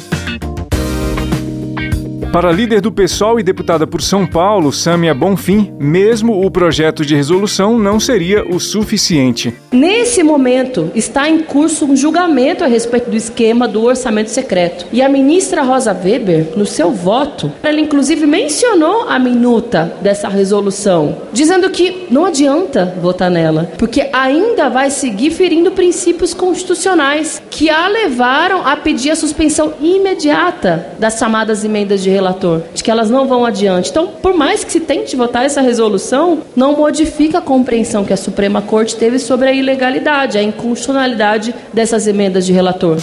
Para 2.36 2.50
a 2.50 2.52
líder 2.52 2.82
do 2.82 2.92
PSOL 2.92 3.40
e 3.40 3.44
deputada 3.44 3.88
por 3.88 4.02
São 4.02 4.28
Paulo, 4.28 4.70
Sâmia 4.74 5.14
Bonfim, 5.14 5.72
mesmo 5.80 6.46
o 6.46 6.52
projeto 6.52 7.06
de 7.06 7.16
resolução 7.16 7.80
não 7.80 7.98
seria 7.98 8.44
o 8.44 8.60
suficiente. 8.60 9.54
Nesse 9.72 10.22
momento, 10.22 10.92
está 10.94 11.30
em 11.30 11.40
curso 11.40 11.86
um 11.86 11.96
julgamento 11.96 12.62
a 12.62 12.68
respeito 12.68 13.10
do 13.10 13.16
esquema 13.16 13.70
do 13.70 13.86
orçamento 13.86 14.32
secreto. 14.32 14.86
E 14.92 15.02
a 15.02 15.08
ministra 15.08 15.62
Rosa 15.62 15.94
Weber, 15.94 16.48
no 16.58 16.66
seu 16.66 16.92
voto, 16.92 17.50
ela 17.64 17.80
inclusive 17.80 18.28
mencionou 18.28 19.08
a 19.08 19.18
minuta 19.18 19.96
dessa 20.02 20.28
resolução, 20.28 21.16
dizendo 21.32 21.70
que 21.70 22.06
não 22.12 22.26
adianta 22.26 22.96
votar 23.02 23.32
nela, 23.32 23.72
porque 23.78 24.10
ainda 24.12 24.68
vai 24.68 24.92
seguir 24.92 25.32
ferindo 25.32 25.72
princípios 25.72 26.34
constitucionais 26.34 27.42
que 27.50 27.70
a 27.70 27.88
levaram 27.88 28.68
a 28.68 28.76
pedir 28.76 29.12
a 29.12 29.16
suspensão 29.16 29.74
imediata 29.80 30.86
das 31.00 31.18
chamadas 31.18 31.64
emendas 31.64 32.04
de 32.04 32.10
relação 32.10 32.25
relator, 32.26 32.64
de 32.74 32.84
que 32.84 32.90
elas 32.90 33.10
não 33.10 33.28
vão 33.28 33.46
adiante. 33.46 33.92
Então, 33.92 34.08
por 34.08 34.34
mais 34.34 34.64
que 34.64 34.72
se 34.72 34.80
tente 34.80 35.16
votar 35.16 35.46
essa 35.46 35.62
resolução, 35.62 36.42
não 36.56 36.76
modifica 36.76 37.38
a 37.38 37.42
compreensão 37.42 38.04
que 38.04 38.14
a 38.14 38.18
Suprema 38.18 38.62
Corte 38.62 38.96
teve 38.96 39.20
sobre 39.20 39.50
a 39.50 39.54
ilegalidade, 39.54 40.38
a 40.38 40.44
inconstitucionalidade 40.44 41.54
dessas 41.72 42.08
emendas 42.08 42.46
de 42.46 42.54
relator. 42.54 42.98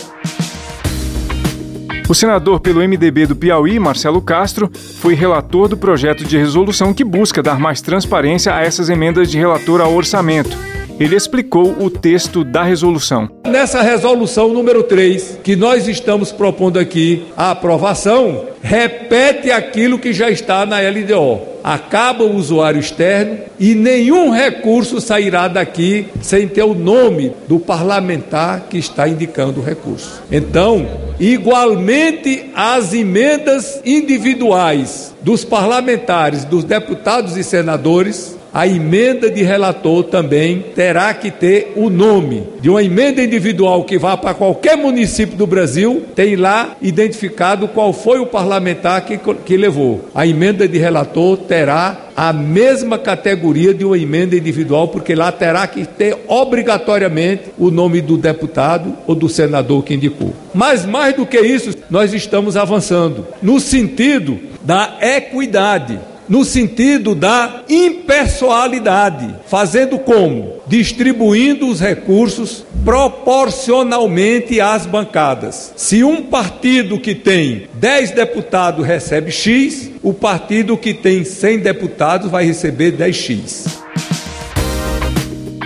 O 2.09 2.15
senador 2.15 2.61
pelo 2.61 2.81
MDB 2.81 3.27
do 3.27 3.37
Piauí, 3.37 3.79
Marcelo 3.79 4.21
Castro, 4.21 4.71
foi 5.01 5.15
relator 5.15 5.69
do 5.69 5.77
projeto 5.77 6.25
de 6.25 6.37
resolução 6.37 6.93
que 6.93 7.05
busca 7.05 7.43
dar 7.43 7.59
mais 7.59 7.81
transparência 7.81 8.55
a 8.55 8.61
essas 8.61 8.91
emendas 8.91 9.31
de 9.31 9.39
relator 9.39 9.81
ao 9.81 9.95
orçamento 9.95 10.73
ele 10.99 11.17
explicou 11.17 11.77
o 11.81 11.91
texto 11.91 12.45
da 12.45 12.63
resolução. 12.63 13.29
Nessa 13.47 13.83
resolução 13.83 14.49
número 14.49 14.83
3, 14.83 15.41
que 15.43 15.57
nós 15.57 15.89
estamos 15.89 16.33
propondo 16.33 16.79
aqui 16.79 17.25
a 17.37 17.51
aprovação, 17.51 18.47
repete 18.63 19.51
aquilo 19.51 19.99
que 19.99 20.13
já 20.13 20.31
está 20.31 20.65
na 20.65 20.79
LDO. 20.81 21.53
Acaba 21.65 22.25
o 22.25 22.37
usuário 22.37 22.81
externo 22.81 23.39
e 23.59 23.75
nenhum 23.75 24.31
recurso 24.31 25.01
sairá 25.01 25.47
daqui 25.49 26.07
sem 26.21 26.49
ter 26.49 26.63
o 26.63 26.75
nome 26.75 27.33
do 27.49 27.59
parlamentar 27.61 28.67
que 28.69 28.79
está 28.79 29.09
indicando 29.09 29.61
o 29.61 29.65
recurso. 29.65 30.23
Então, 30.31 30.87
igualmente 31.21 32.51
as 32.55 32.93
emendas 32.93 33.81
individuais 33.85 35.15
dos 35.23 35.45
parlamentares, 35.45 36.45
dos 36.45 36.65
deputados 36.65 37.37
e 37.37 37.45
senadores, 37.45 38.37
a 38.53 38.67
emenda 38.67 39.31
de 39.31 39.43
relator 39.43 40.05
também 40.05 40.63
terá 40.75 41.15
que 41.15 41.31
ter 41.31 41.73
o 41.75 41.89
nome 41.89 42.45
de 42.61 42.69
uma 42.69 42.83
emenda 42.83 43.23
individual 43.23 43.85
que 43.85 43.99
vá 43.99 44.17
para 44.17 44.35
qualquer 44.35 44.77
município 44.77 45.37
do 45.37 45.47
Brasil, 45.47 46.05
tem 46.15 46.37
lá 46.37 46.77
identificado 46.83 47.67
qual 47.67 47.93
foi 47.93 48.19
o 48.19 48.27
parlamentar 48.27 49.05
que, 49.07 49.19
que 49.19 49.57
levou. 49.57 50.09
A 50.15 50.27
emenda 50.27 50.69
de 50.69 50.77
relator 50.77 51.39
terá 51.39 52.09
a 52.15 52.31
mesma 52.31 52.99
categoria 52.99 53.73
de 53.73 53.87
uma 53.87 53.97
emenda 53.97 54.37
individual, 54.37 54.89
porque 54.89 55.15
lá 55.15 55.33
terá 55.33 55.67
que 55.67 55.87
ter 55.87 56.19
obrigatoriamente 56.29 57.45
o 57.59 57.71
nome 57.71 58.03
do 58.03 58.19
deputado 58.19 58.95
ou 59.07 59.15
do 59.15 59.31
senador 59.31 59.83
que 59.83 59.95
indicou. 59.95 60.35
Mas 60.53 60.85
mais 60.85 61.17
do 61.17 61.25
que 61.25 61.41
isso, 61.41 61.75
nós 61.89 62.13
estamos 62.13 62.55
avançando 62.55 63.27
no 63.43 63.59
sentido 63.59 64.39
da 64.63 64.99
equidade 65.01 65.99
no 66.29 66.45
sentido 66.45 67.15
da 67.15 67.63
impessoalidade, 67.69 69.35
fazendo 69.47 69.99
como? 69.99 70.61
Distribuindo 70.67 71.69
os 71.69 71.81
recursos 71.81 72.65
proporcionalmente 72.85 74.61
às 74.61 74.87
bancadas. 74.87 75.73
Se 75.77 76.03
um 76.03 76.23
partido 76.23 76.99
que 76.99 77.15
tem 77.15 77.69
10 77.75 78.13
deputados 78.13 78.87
recebe 78.87 79.31
X, 79.31 79.91
o 80.03 80.13
partido 80.13 80.77
que 80.77 80.93
tem 80.93 81.25
100 81.25 81.59
deputados 81.61 82.31
vai 82.31 82.45
receber 82.45 82.93
10X. 82.93 83.83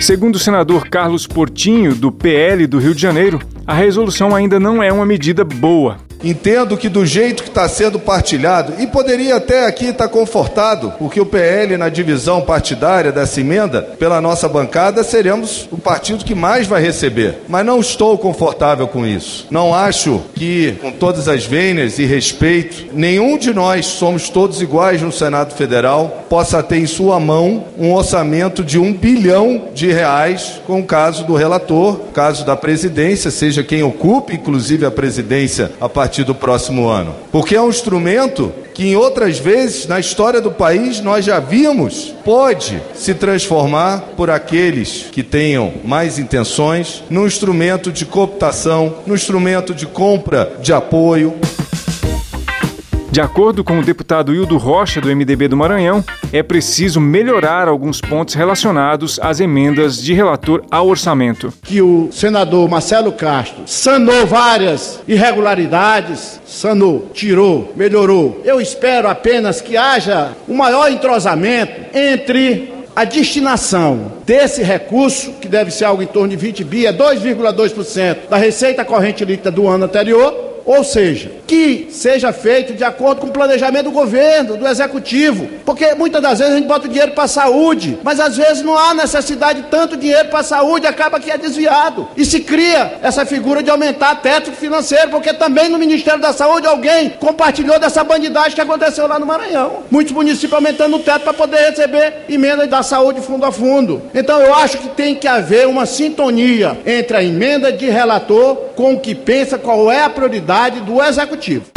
Segundo 0.01 0.37
o 0.37 0.39
senador 0.39 0.89
Carlos 0.89 1.27
Portinho, 1.27 1.95
do 1.95 2.13
PL 2.13 2.67
do 2.67 2.79
Rio 2.79 2.95
de 2.95 3.01
Janeiro, 3.01 3.41
a 3.67 3.75
resolução 3.75 4.35
ainda 4.35 4.61
não 4.61 4.83
é 4.83 4.93
uma 4.93 5.07
medida 5.07 5.43
boa. 5.43 6.06
Entendo 6.23 6.77
que 6.77 6.89
do 6.89 7.05
jeito 7.05 7.43
que 7.43 7.49
está 7.49 7.69
sendo 7.69 7.99
partilhado, 7.99 8.75
e 8.79 8.87
poderia 8.87 9.37
até 9.37 9.67
aqui 9.67 9.87
estar 9.87 10.05
tá 10.05 10.09
confortado, 10.09 10.93
porque 10.99 11.21
o 11.21 11.27
PL 11.27 11.77
na 11.77 11.89
divisão 11.89 12.41
partidária 12.41 13.13
dessa 13.13 13.41
emenda, 13.41 13.83
pela 13.83 14.21
nossa 14.21 14.49
bancada, 14.49 15.05
seremos 15.05 15.69
o 15.71 15.79
partido 15.79 16.25
que 16.25 16.35
mais 16.35 16.67
vai 16.67 16.83
receber. 16.83 17.39
Mas 17.49 17.65
não 17.65 17.81
estou 17.81 18.17
confortável 18.19 18.89
com 18.89 19.07
isso. 19.07 19.47
Não 19.51 19.75
acho 19.75 20.23
que, 20.35 20.77
com 20.81 20.91
todas 20.91 21.29
as 21.29 21.45
vênias 21.45 21.99
e 21.99 22.05
respeito, 22.05 22.87
nenhum 22.93 23.39
de 23.39 23.53
nós 23.53 23.87
somos 23.87 24.29
todos 24.29 24.63
iguais 24.63 25.03
no 25.03 25.13
Senado 25.13 25.55
Federal, 25.55 26.25
possa 26.29 26.63
ter 26.63 26.79
em 26.79 26.87
sua 26.87 27.21
mão 27.21 27.65
um 27.79 27.93
orçamento 27.93 28.65
de 28.65 28.79
um 28.79 28.93
bilhão 28.93 29.69
de 29.75 29.93
reais, 29.93 30.61
com 30.67 30.81
o 30.81 30.85
caso 30.85 31.25
do 31.25 31.35
relator, 31.35 31.99
caso 32.13 32.45
da 32.45 32.57
presidência, 32.57 33.31
seja 33.31 33.63
quem 33.63 33.83
ocupe, 33.83 34.35
inclusive 34.35 34.85
a 34.85 34.91
presidência 34.91 35.71
a 35.81 35.89
partir 35.89 36.06
partir 36.07 36.23
do 36.23 36.37
próximo 36.37 36.87
ano. 36.89 37.17
Porque 37.33 37.57
é 37.57 37.61
um 37.61 37.69
instrumento 37.69 38.53
que 38.73 38.87
em 38.87 38.95
outras 38.95 39.41
vezes 39.41 39.89
na 39.89 39.99
história 39.99 40.41
do 40.41 40.53
país 40.53 41.01
nós 41.01 41.25
já 41.25 41.41
vimos, 41.41 42.15
pode 42.25 42.81
se 42.95 43.13
transformar 43.13 44.13
por 44.17 44.31
aqueles 44.31 45.07
que 45.11 45.25
tenham 45.25 45.73
mais 45.85 46.17
intenções 46.17 47.03
num 47.11 47.27
instrumento 47.27 47.91
de 47.91 48.07
cooptação, 48.07 48.99
num 49.05 49.17
instrumento 49.17 49.75
de 49.75 49.85
compra 49.85 50.53
de 50.61 50.73
apoio. 50.73 51.35
De 53.17 53.21
acordo 53.23 53.65
com 53.65 53.79
o 53.79 53.83
deputado 53.83 54.35
Hildo 54.35 54.59
Rocha, 54.59 55.01
do 55.01 55.09
MDB 55.09 55.49
do 55.49 55.57
Maranhão, 55.57 56.05
é 56.35 56.43
preciso 56.43 57.01
melhorar 57.01 57.67
alguns 57.67 57.99
pontos 57.99 58.35
relacionados 58.35 59.19
às 59.23 59.41
emendas 59.41 59.97
de 59.97 60.13
relator 60.13 60.63
ao 60.71 60.87
orçamento. 60.87 61.51
Que 61.63 61.81
o 61.81 62.11
senador 62.13 62.69
Marcelo 62.69 63.11
Castro 63.13 63.63
sanou 63.65 64.27
várias 64.27 65.01
irregularidades, 65.09 66.43
sanou, 66.45 67.09
tirou, 67.15 67.73
melhorou. 67.75 68.43
Eu 68.45 68.61
espero 68.61 69.09
apenas 69.09 69.63
que 69.63 69.79
haja 69.79 70.33
um 70.47 70.55
maior 70.55 70.93
entrosamento 70.93 71.97
entre 71.97 72.71
a 72.95 73.05
destinação 73.05 74.13
desse 74.27 74.63
recurso, 74.63 75.33
que 75.41 75.49
deve 75.49 75.71
ser 75.71 75.87
algo 75.87 76.03
em 76.03 76.07
torno 76.07 76.29
de 76.29 76.37
20 76.37 76.65
bi, 76.65 76.85
é 76.85 76.93
2,2% 76.93 78.29
da 78.29 78.37
receita 78.37 78.85
corrente 78.85 79.25
líquida 79.25 79.51
do 79.51 79.67
ano 79.67 79.87
anterior, 79.87 80.56
ou 80.67 80.83
seja, 80.83 81.31
que 81.47 81.87
seja 81.91 82.33
feito 82.33 82.75
de 82.75 82.83
acordo 82.83 83.21
com 83.21 83.29
o 83.29 83.33
planejamento 83.33 83.85
do 83.85 83.93
governo, 83.93 84.57
do 84.57 84.67
executivo. 84.67 85.49
Porque 85.65 85.95
muitas 85.95 86.21
das 86.21 86.41
vezes 86.41 86.55
a 86.55 86.57
gente 86.57 86.67
bota 86.67 86.89
dinheiro 86.89 87.13
para 87.13 87.25
a 87.25 87.29
saúde, 87.29 87.99
mas 88.03 88.19
às 88.19 88.37
vezes 88.37 88.63
não 88.63 88.77
há 88.77 88.93
necessidade 88.93 89.63
de 89.63 89.69
tanto 89.69 89.97
dinheiro 89.97 90.29
para 90.29 90.41
a 90.41 90.43
saúde, 90.43 90.87
acaba 90.87 91.21
que 91.21 91.31
é 91.31 91.39
desviado. 91.39 92.09
E 92.17 92.25
se 92.25 92.41
cria 92.41 92.99
essa 93.01 93.25
figura 93.25 93.63
de 93.63 93.71
aumentar 93.71 94.17
teto 94.17 94.51
financeiro, 94.51 95.11
porque 95.11 95.33
também 95.33 95.69
no 95.69 95.79
Ministério 95.79 96.21
da 96.21 96.33
Saúde 96.33 96.67
alguém 96.67 97.11
compartilhou 97.11 97.79
dessa 97.79 98.03
bandidagem 98.03 98.55
que 98.55 98.61
aconteceu 98.61 99.07
lá 99.07 99.19
no 99.19 99.27
Maranhão. 99.27 99.85
Muitos 99.89 100.13
municípios 100.13 100.53
aumentando 100.53 100.97
o 100.97 101.01
teto 101.01 101.23
para 101.23 101.33
poder 101.33 101.71
receber 101.71 102.25
emenda 102.29 102.67
da 102.67 102.83
saúde 102.83 103.21
fundo 103.21 103.47
a 103.47 103.53
fundo. 103.53 104.03
Então 104.13 104.41
eu 104.41 104.53
acho 104.55 104.79
que 104.79 104.89
tem 104.89 105.15
que 105.15 105.29
haver 105.29 105.69
uma 105.69 105.87
sintonia 105.87 106.77
entre 106.85 107.17
a 107.17 107.23
emenda 107.23 107.71
de 107.71 107.89
relator 107.89 108.66
com 108.77 108.95
o 108.95 109.01
que 109.01 109.15
pensa 109.15 109.59
qual 109.59 109.91
é 109.91 110.03
a 110.03 110.11
prioridade 110.11 110.81
do 110.83 111.03
Executivo. 111.03 111.76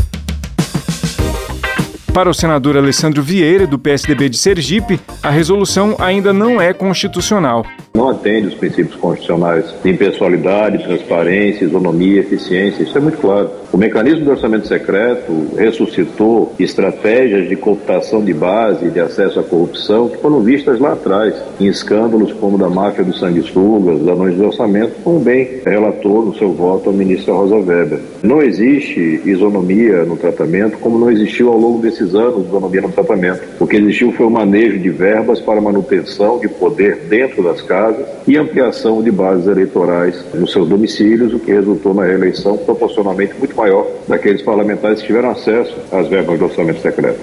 Para 2.20 2.30
o 2.30 2.34
senador 2.34 2.76
Alessandro 2.76 3.24
Vieira, 3.24 3.66
do 3.66 3.80
PSDB 3.80 4.28
de 4.28 4.38
Sergipe, 4.38 5.00
a 5.24 5.30
resolução 5.30 5.96
ainda 5.98 6.34
não 6.34 6.60
é 6.60 6.74
constitucional. 6.74 7.66
Não 7.94 8.10
atende 8.10 8.48
os 8.48 8.56
princípios 8.56 8.96
constitucionais 8.96 9.74
de 9.82 9.90
impessoalidade, 9.90 10.84
transparência, 10.84 11.64
isonomia, 11.64 12.20
eficiência. 12.20 12.84
Isso 12.84 12.98
é 12.98 13.02
muito 13.02 13.20
claro. 13.20 13.50
O 13.72 13.78
mecanismo 13.78 14.26
do 14.26 14.32
orçamento 14.32 14.68
secreto 14.68 15.50
ressuscitou 15.56 16.54
estratégias 16.60 17.48
de 17.48 17.56
cooptação 17.56 18.24
de 18.24 18.34
base 18.34 18.86
e 18.86 18.90
de 18.90 19.00
acesso 19.00 19.40
à 19.40 19.44
corrupção 19.44 20.10
que 20.10 20.18
foram 20.18 20.42
vistas 20.42 20.80
lá 20.80 20.94
atrás, 20.94 21.36
em 21.60 21.68
escândalos 21.68 22.34
como 22.34 22.58
da 22.58 22.70
máfia 22.70 23.04
dos 23.04 23.20
sanguessugas, 23.20 24.08
anões 24.08 24.36
do 24.36 24.46
orçamento, 24.46 24.94
como 25.04 25.20
bem 25.20 25.62
relatou 25.66 26.26
no 26.26 26.36
seu 26.36 26.52
voto 26.52 26.90
a 26.90 26.94
ministra 26.94 27.34
Rosa 27.34 27.56
Weber. 27.56 28.00
Não 28.24 28.42
existe 28.42 29.22
isonomia 29.26 30.04
no 30.04 30.18
tratamento, 30.18 30.78
como 30.80 30.98
não 30.98 31.12
existiu 31.12 31.50
ao 31.50 31.58
longo 31.58 31.82
desses 31.82 32.09
anos 32.16 32.46
isonomia 32.46 32.82
no 32.82 32.90
tratamento. 32.90 33.42
O 33.60 33.68
que 33.68 33.78
existiu 33.78 34.12
foi 34.12 34.26
o 34.26 34.30
manejo 34.30 34.80
de 34.80 34.90
verbas 34.90 35.40
para 35.40 35.62
manutenção 35.62 36.40
de 36.40 36.48
poder 36.48 37.06
dentro 37.10 37.44
das 37.44 37.62
casas 37.62 38.06
e 38.28 38.38
ampliação 38.38 39.02
de 39.02 39.12
bases 39.12 39.48
eleitorais 39.48 40.24
nos 40.34 40.52
seus 40.52 40.68
domicílios, 40.68 41.34
o 41.34 41.40
que 41.40 41.52
resultou 41.52 41.94
na 41.94 42.04
reeleição 42.04 42.58
proporcionalmente 42.58 43.34
muito 43.38 43.56
maior 43.56 43.86
daqueles 44.08 44.42
parlamentares 44.42 45.02
que 45.02 45.08
tiveram 45.08 45.32
acesso 45.32 45.76
às 45.92 46.08
verbas 46.08 46.40
do 46.40 46.46
orçamento 46.46 46.82
secreto. 46.82 47.22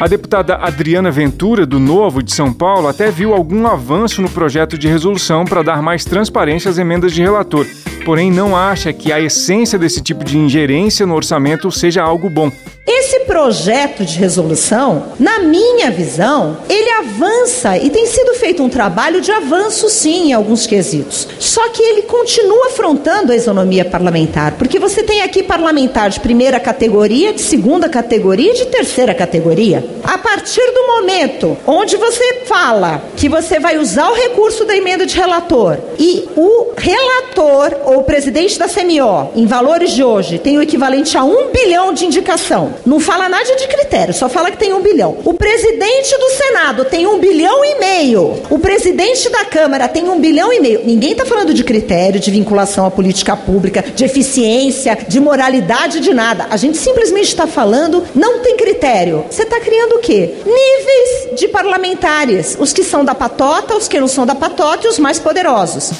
A 0.00 0.06
deputada 0.06 0.56
Adriana 0.56 1.10
Ventura, 1.10 1.66
do 1.66 1.78
Novo 1.78 2.22
de 2.22 2.32
São 2.32 2.54
Paulo, 2.54 2.88
até 2.88 3.10
viu 3.10 3.34
algum 3.34 3.66
avanço 3.66 4.22
no 4.22 4.30
projeto 4.30 4.78
de 4.78 4.88
resolução 4.88 5.44
para 5.44 5.62
dar 5.62 5.82
mais 5.82 6.06
transparência 6.06 6.70
às 6.70 6.78
emendas 6.78 7.12
de 7.12 7.20
relator, 7.20 7.66
porém 8.10 8.28
não 8.28 8.56
acha 8.56 8.92
que 8.92 9.12
a 9.12 9.20
essência 9.20 9.78
desse 9.78 10.02
tipo 10.02 10.24
de 10.24 10.36
ingerência 10.36 11.06
no 11.06 11.14
orçamento 11.14 11.70
seja 11.70 12.02
algo 12.02 12.28
bom. 12.28 12.50
Esse 12.92 13.20
projeto 13.20 14.04
de 14.04 14.18
resolução, 14.18 15.12
na 15.16 15.38
minha 15.38 15.92
visão, 15.92 16.56
ele 16.68 16.90
avança 16.90 17.78
e 17.78 17.88
tem 17.88 18.04
sido 18.04 18.34
feito 18.34 18.64
um 18.64 18.68
trabalho 18.68 19.20
de 19.20 19.30
avanço, 19.30 19.88
sim, 19.88 20.30
em 20.30 20.32
alguns 20.32 20.66
quesitos. 20.66 21.28
Só 21.38 21.68
que 21.68 21.80
ele 21.80 22.02
continua 22.02 22.66
afrontando 22.66 23.30
a 23.30 23.36
isonomia 23.36 23.84
parlamentar, 23.84 24.56
porque 24.58 24.80
você 24.80 25.04
tem 25.04 25.22
aqui 25.22 25.40
parlamentar 25.40 26.10
de 26.10 26.18
primeira 26.18 26.58
categoria, 26.58 27.32
de 27.32 27.40
segunda 27.42 27.88
categoria 27.88 28.50
e 28.50 28.56
de 28.56 28.66
terceira 28.66 29.14
categoria. 29.14 29.84
A 30.02 30.18
partir 30.18 30.66
do 30.72 30.88
momento 30.88 31.56
onde 31.68 31.96
você 31.96 32.40
fala 32.44 33.04
que 33.16 33.28
você 33.28 33.60
vai 33.60 33.78
usar 33.78 34.10
o 34.10 34.14
recurso 34.14 34.64
da 34.64 34.76
emenda 34.76 35.06
de 35.06 35.14
relator 35.14 35.78
e 35.96 36.28
o 36.36 36.72
relator 36.76 37.72
ou 37.84 38.00
o 38.00 38.04
presidente 38.04 38.58
da 38.58 38.66
CMO, 38.66 39.30
em 39.36 39.46
valores 39.46 39.92
de 39.92 40.02
hoje, 40.02 40.40
tem 40.40 40.58
o 40.58 40.62
equivalente 40.62 41.16
a 41.16 41.22
um 41.22 41.52
bilhão 41.52 41.92
de 41.92 42.04
indicação 42.04 42.79
não 42.86 43.00
fala 43.00 43.28
nada 43.28 43.56
de 43.56 43.66
critério, 43.66 44.14
só 44.14 44.28
fala 44.28 44.50
que 44.50 44.58
tem 44.58 44.72
um 44.72 44.80
bilhão. 44.80 45.18
O 45.24 45.34
presidente 45.34 46.16
do 46.18 46.30
Senado 46.30 46.84
tem 46.84 47.06
um 47.06 47.18
bilhão 47.18 47.64
e 47.64 47.78
meio. 47.78 48.42
O 48.50 48.58
presidente 48.58 49.28
da 49.28 49.44
Câmara 49.44 49.88
tem 49.88 50.08
um 50.08 50.20
bilhão 50.20 50.52
e 50.52 50.60
meio. 50.60 50.82
Ninguém 50.84 51.12
está 51.12 51.24
falando 51.24 51.54
de 51.54 51.64
critério, 51.64 52.20
de 52.20 52.30
vinculação 52.30 52.86
à 52.86 52.90
política 52.90 53.36
pública, 53.36 53.82
de 53.82 54.04
eficiência, 54.04 54.96
de 55.08 55.20
moralidade, 55.20 56.00
de 56.00 56.12
nada. 56.12 56.46
A 56.50 56.56
gente 56.56 56.78
simplesmente 56.78 57.28
está 57.28 57.46
falando, 57.46 58.04
não 58.14 58.40
tem 58.40 58.56
critério. 58.56 59.24
Você 59.30 59.42
está 59.42 59.60
criando 59.60 59.96
o 59.96 59.98
quê? 60.00 60.34
Níveis 60.44 61.38
de 61.38 61.48
parlamentares. 61.48 62.56
Os 62.58 62.72
que 62.72 62.84
são 62.84 63.04
da 63.04 63.14
patota, 63.14 63.76
os 63.76 63.88
que 63.88 64.00
não 64.00 64.08
são 64.08 64.26
da 64.26 64.34
patota 64.34 64.86
e 64.86 64.90
os 64.90 64.98
mais 64.98 65.18
poderosos. 65.18 65.92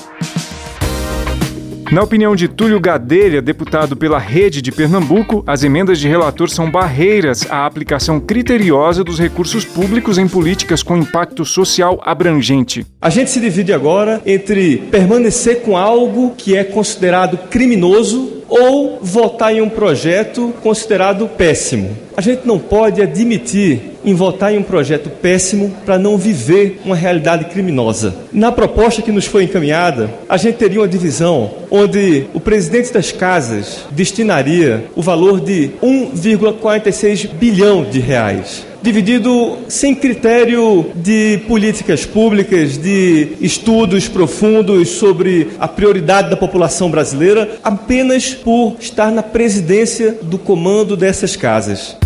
Na 1.90 2.04
opinião 2.04 2.37
de 2.37 2.47
Túlio 2.47 2.78
Gadelha, 2.78 3.42
deputado 3.42 3.97
pela 3.97 4.16
Rede 4.16 4.62
de 4.62 4.70
Pernambuco, 4.70 5.42
as 5.44 5.64
emendas 5.64 5.99
de 5.99 6.06
relator 6.06 6.49
são 6.49 6.70
barreiras 6.70 7.44
à 7.50 7.66
aplicação 7.66 8.20
criteriosa 8.20 9.02
dos 9.02 9.18
recursos 9.18 9.64
públicos 9.64 10.16
em 10.16 10.28
políticas 10.28 10.85
com 10.85 10.97
impacto 10.97 11.44
social 11.44 12.00
abrangente. 12.04 12.87
A 13.02 13.11
gente 13.11 13.32
se 13.32 13.40
divide 13.40 13.73
agora 13.73 14.23
entre 14.25 14.76
permanecer 14.76 15.62
com 15.62 15.76
algo 15.76 16.32
que 16.38 16.56
é 16.56 16.62
considerado 16.62 17.37
criminoso 17.49 18.39
ou 18.50 18.99
votar 19.00 19.54
em 19.54 19.62
um 19.62 19.69
projeto 19.69 20.52
considerado 20.62 21.28
péssimo. 21.28 21.97
A 22.16 22.21
gente 22.21 22.47
não 22.47 22.59
pode 22.59 23.00
admitir 23.00 23.80
em 24.04 24.12
votar 24.12 24.52
em 24.52 24.59
um 24.59 24.62
projeto 24.62 25.09
péssimo 25.09 25.75
para 25.87 25.99
não 25.99 26.19
viver 26.19 26.80
uma 26.85 26.97
realidade 26.97 27.47
criminosa. 27.47 28.14
Na 28.33 28.50
proposta 28.50 29.00
que 29.00 29.12
nos 29.12 29.26
foi 29.26 29.45
encaminhada, 29.45 30.11
a 30.28 30.37
gente 30.37 30.57
teria 30.57 30.80
uma 30.80 30.88
divisão 30.88 31.50
onde 31.71 32.26
o 32.35 32.40
presidente 32.40 32.92
das 32.92 33.12
casas 33.12 33.87
destinaria 33.92 34.85
o 34.97 35.02
valor 35.02 35.40
de 35.40 35.71
1,46 35.83 37.28
bilhão 37.28 37.85
de 37.85 38.00
reais 38.00 38.70
dividido 38.83 39.59
sem 39.69 39.95
critério 39.95 40.91
de 40.95 41.39
políticas 41.47 42.07
públicas, 42.07 42.79
de 42.79 43.37
estudos 43.41 44.09
profundos 44.09 44.89
sobre 44.89 45.49
a 45.59 45.69
prioridade 45.69 46.31
da 46.31 46.37
população 46.37 46.91
brasileira, 46.91 47.59
apenas 47.63 48.35
por 48.35 48.77
estar 48.81 49.11
na 49.11 49.23
presidência 49.23 50.19
do 50.23 50.39
comando 50.39 50.97
dessas 50.97 51.37
casas. 51.37 51.97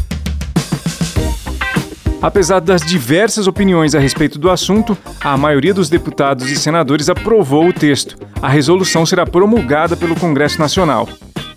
Apesar 2.20 2.60
das 2.60 2.80
diversas 2.80 3.46
opiniões 3.46 3.94
a 3.94 3.98
respeito 3.98 4.38
do 4.38 4.50
assunto, 4.50 4.96
a 5.20 5.36
maioria 5.36 5.74
dos 5.74 5.90
deputados 5.90 6.50
e 6.50 6.56
senadores 6.56 7.10
aprovou 7.10 7.68
o 7.68 7.72
texto. 7.72 8.16
A 8.40 8.48
resolução 8.48 9.04
será 9.04 9.26
promulgada 9.26 9.94
pelo 9.94 10.16
Congresso 10.16 10.58
Nacional. 10.58 11.06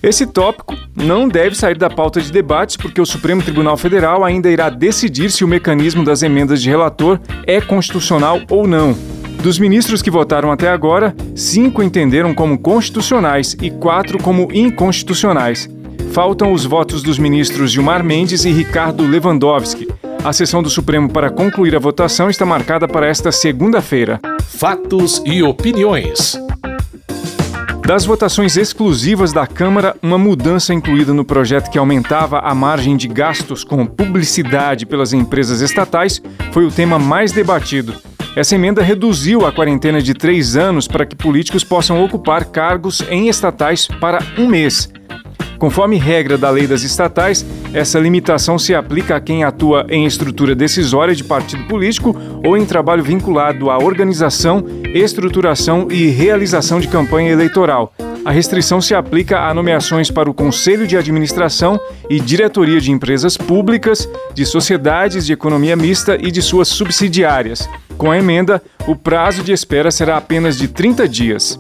Esse 0.08 0.26
tópico 0.26 0.74
não 0.96 1.28
deve 1.28 1.54
sair 1.54 1.78
da 1.78 1.90
pauta 1.90 2.22
de 2.22 2.32
debates 2.32 2.78
porque 2.78 3.02
o 3.02 3.06
Supremo 3.06 3.44
Tribunal 3.44 3.76
Federal 3.76 4.24
ainda 4.24 4.50
irá 4.50 4.70
decidir 4.70 5.30
se 5.30 5.44
o 5.44 5.48
mecanismo 5.50 6.02
das 6.02 6.24
emendas 6.24 6.62
de 6.62 6.70
relator 6.70 7.20
é 7.46 7.60
constitucional 7.60 8.40
ou 8.50 8.66
não. 8.66 8.98
Dos 9.44 9.60
ministros 9.60 10.02
que 10.02 10.10
votaram 10.10 10.50
até 10.50 10.70
agora, 10.70 11.14
cinco 11.36 11.84
entenderam 11.84 12.34
como 12.34 12.58
constitucionais 12.58 13.58
e 13.62 13.70
quatro 13.70 14.18
como 14.18 14.48
inconstitucionais. 14.54 15.70
Faltam 16.14 16.54
os 16.54 16.64
votos 16.64 17.04
dos 17.04 17.20
ministros 17.20 17.70
Gilmar 17.70 18.02
Mendes 18.02 18.46
e 18.46 18.50
Ricardo 18.50 19.06
Lewandowski. 19.06 19.90
A 20.24 20.32
sessão 20.32 20.64
do 20.64 20.70
Supremo 20.70 21.12
para 21.12 21.30
concluir 21.30 21.76
a 21.76 21.80
votação 21.80 22.30
está 22.30 22.46
marcada 22.46 22.88
para 22.88 23.08
esta 23.08 23.30
segunda-feira. 23.30 24.22
Fatos 24.42 25.22
e 25.26 25.44
opiniões. 25.44 26.47
Das 27.88 28.04
votações 28.04 28.58
exclusivas 28.58 29.32
da 29.32 29.48
Câmara, 29.48 29.96
uma 30.04 30.18
mudança 30.18 30.74
incluída 30.74 31.14
no 31.14 31.24
projeto 31.24 31.72
que 31.72 31.78
aumentava 31.78 32.40
a 32.40 32.54
margem 32.54 32.98
de 32.98 33.08
gastos 33.08 33.64
com 33.64 33.86
publicidade 33.86 34.86
pelas 34.86 35.14
empresas 35.14 35.62
estatais 35.62 36.22
foi 36.52 36.66
o 36.66 36.70
tema 36.70 37.00
mais 37.00 37.32
debatido. 37.32 37.96
Essa 38.36 38.56
emenda 38.56 38.84
reduziu 38.84 39.46
a 39.46 39.54
quarentena 39.54 40.02
de 40.02 40.14
três 40.14 40.58
anos 40.58 40.86
para 40.86 41.06
que 41.06 41.16
políticos 41.16 41.64
possam 41.64 42.04
ocupar 42.04 42.44
cargos 42.44 43.02
em 43.10 43.30
estatais 43.30 43.88
para 43.88 44.20
um 44.38 44.50
mês. 44.50 44.92
Conforme 45.58 45.98
regra 45.98 46.38
da 46.38 46.50
lei 46.50 46.68
das 46.68 46.84
estatais, 46.84 47.46
essa 47.74 48.00
limitação 48.00 48.60
se 48.60 48.76
aplica 48.76 49.16
a 49.16 49.20
quem 49.20 49.44
atua 49.44 49.86
em 49.90 50.06
estrutura 50.06 50.54
decisória 50.54 51.16
de 51.16 51.24
partido 51.24 51.66
político 51.66 52.16
ou 52.44 52.56
em 52.58 52.66
trabalho 52.66 53.04
vinculado 53.04 53.70
à 53.70 53.78
organização, 53.78 54.64
estruturação 54.94 55.88
e 55.90 56.08
realização 56.08 56.80
de 56.80 56.88
campanha 56.88 57.32
eleitoral. 57.32 57.94
A 58.24 58.32
restrição 58.32 58.82
se 58.82 58.94
aplica 58.94 59.40
a 59.48 59.54
nomeações 59.54 60.12
para 60.12 60.30
o 60.30 60.34
Conselho 60.34 60.86
de 60.86 60.98
Administração 60.98 61.80
e 62.10 62.20
Diretoria 62.20 62.82
de 62.82 62.92
Empresas 62.92 63.38
Públicas, 63.38 64.08
de 64.34 64.46
sociedades 64.46 65.26
de 65.26 65.32
economia 65.32 65.78
mista 65.78 66.18
e 66.20 66.30
de 66.30 66.42
suas 66.42 66.68
subsidiárias. 66.68 67.70
Com 67.98 68.12
a 68.12 68.18
emenda, 68.18 68.62
o 68.86 68.96
prazo 68.96 69.44
de 69.44 69.52
espera 69.52 69.90
será 69.90 70.18
apenas 70.18 70.58
de 70.58 70.68
30 70.68 71.08
dias. 71.08 71.60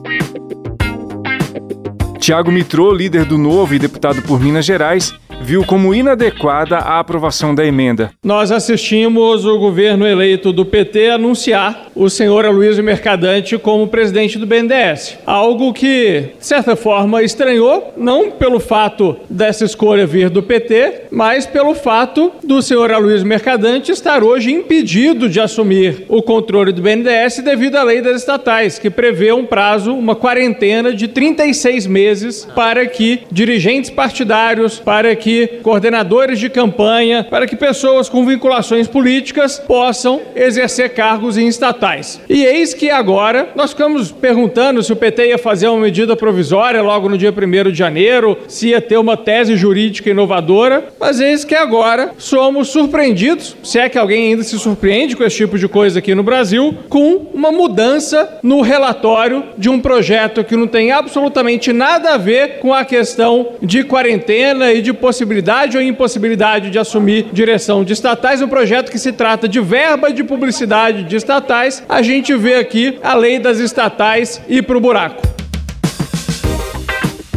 Tiago 2.27 2.51
Mitrô, 2.51 2.91
líder 2.91 3.23
do 3.23 3.37
Novo 3.37 3.73
e 3.73 3.79
deputado 3.79 4.21
por 4.21 4.37
Minas 4.37 4.65
Gerais, 4.65 5.15
viu 5.41 5.63
como 5.63 5.93
inadequada 5.93 6.77
a 6.77 6.99
aprovação 6.99 7.53
da 7.53 7.65
emenda. 7.65 8.11
Nós 8.23 8.51
assistimos 8.51 9.45
o 9.45 9.57
governo 9.57 10.05
eleito 10.05 10.51
do 10.51 10.65
PT 10.65 11.11
anunciar 11.11 11.87
o 11.95 12.09
senhor 12.09 12.45
Aloysio 12.45 12.83
Mercadante 12.83 13.57
como 13.57 13.87
presidente 13.87 14.37
do 14.37 14.45
BNDES. 14.45 15.17
Algo 15.25 15.73
que, 15.73 16.31
de 16.37 16.45
certa 16.45 16.75
forma, 16.75 17.23
estranhou, 17.23 17.93
não 17.97 18.31
pelo 18.31 18.59
fato 18.59 19.15
dessa 19.29 19.65
escolha 19.65 20.05
vir 20.05 20.29
do 20.29 20.43
PT, 20.43 21.07
mas 21.11 21.45
pelo 21.45 21.73
fato 21.73 22.31
do 22.43 22.61
senhor 22.61 22.91
Aloysio 22.91 23.27
Mercadante 23.27 23.91
estar 23.91 24.23
hoje 24.23 24.51
impedido 24.51 25.29
de 25.29 25.39
assumir 25.39 26.05
o 26.07 26.21
controle 26.21 26.71
do 26.71 26.81
BNDES 26.81 27.39
devido 27.39 27.75
à 27.75 27.83
lei 27.83 28.01
das 28.01 28.17
estatais, 28.17 28.79
que 28.79 28.89
prevê 28.89 29.31
um 29.31 29.45
prazo, 29.45 29.93
uma 29.93 30.15
quarentena 30.15 30.93
de 30.93 31.07
36 31.07 31.87
meses 31.87 32.47
para 32.55 32.85
que 32.85 33.21
dirigentes 33.31 33.89
partidários, 33.89 34.79
para 34.79 35.15
que 35.15 35.26
coordenadores 35.61 36.39
de 36.39 36.49
campanha, 36.49 37.25
para 37.29 37.45
que 37.45 37.55
pessoas 37.55 38.07
com 38.07 38.25
vinculações 38.25 38.87
políticas 38.87 39.59
possam 39.59 40.21
exercer 40.35 40.93
cargos 40.93 41.37
em 41.37 41.47
estatais. 41.47 42.21
E 42.29 42.45
eis 42.45 42.73
que 42.73 42.89
agora 42.89 43.49
nós 43.55 43.71
ficamos 43.71 44.11
perguntando 44.11 44.81
se 44.81 44.93
o 44.93 44.95
PT 44.95 45.27
ia 45.27 45.37
fazer 45.37 45.67
uma 45.67 45.81
medida 45.81 46.15
provisória 46.15 46.81
logo 46.81 47.09
no 47.09 47.17
dia 47.17 47.31
1 47.31 47.71
de 47.71 47.77
janeiro, 47.77 48.37
se 48.47 48.69
ia 48.69 48.81
ter 48.81 48.97
uma 48.97 49.17
tese 49.17 49.55
jurídica 49.55 50.09
inovadora, 50.09 50.89
mas 50.99 51.19
eis 51.19 51.43
que 51.43 51.55
agora 51.55 52.11
somos 52.17 52.69
surpreendidos, 52.69 53.55
se 53.63 53.79
é 53.79 53.89
que 53.89 53.97
alguém 53.97 54.29
ainda 54.29 54.43
se 54.43 54.57
surpreende 54.57 55.15
com 55.15 55.23
esse 55.23 55.35
tipo 55.35 55.57
de 55.57 55.67
coisa 55.67 55.99
aqui 55.99 56.15
no 56.15 56.23
Brasil, 56.23 56.73
com 56.89 57.27
uma 57.33 57.51
mudança 57.51 58.39
no 58.41 58.61
relatório 58.61 59.43
de 59.57 59.69
um 59.69 59.79
projeto 59.79 60.43
que 60.43 60.55
não 60.55 60.67
tem 60.67 60.91
absolutamente 60.91 61.73
nada 61.73 62.13
a 62.13 62.17
ver 62.17 62.59
com 62.59 62.73
a 62.73 62.85
questão 62.85 63.53
de 63.61 63.83
quarentena 63.83 64.71
e 64.71 64.81
de 64.81 64.93
possibilidade 64.93 65.16
possibilidade 65.17 65.75
ou 65.75 65.81
impossibilidade 65.81 66.69
de 66.69 66.77
assumir 66.77 67.29
direção 67.33 67.83
de 67.83 67.91
estatais, 67.91 68.39
um 68.39 68.47
projeto 68.47 68.91
que 68.91 68.99
se 68.99 69.11
trata 69.11 69.47
de 69.47 69.59
verba 69.59 70.13
de 70.13 70.23
publicidade 70.23 71.03
de 71.05 71.15
estatais, 71.15 71.83
a 71.89 72.03
gente 72.03 72.35
vê 72.35 72.55
aqui 72.55 72.99
a 73.01 73.15
lei 73.15 73.39
das 73.39 73.57
estatais 73.57 74.39
ir 74.47 74.61
para 74.61 74.77
o 74.77 74.79
buraco. 74.79 75.23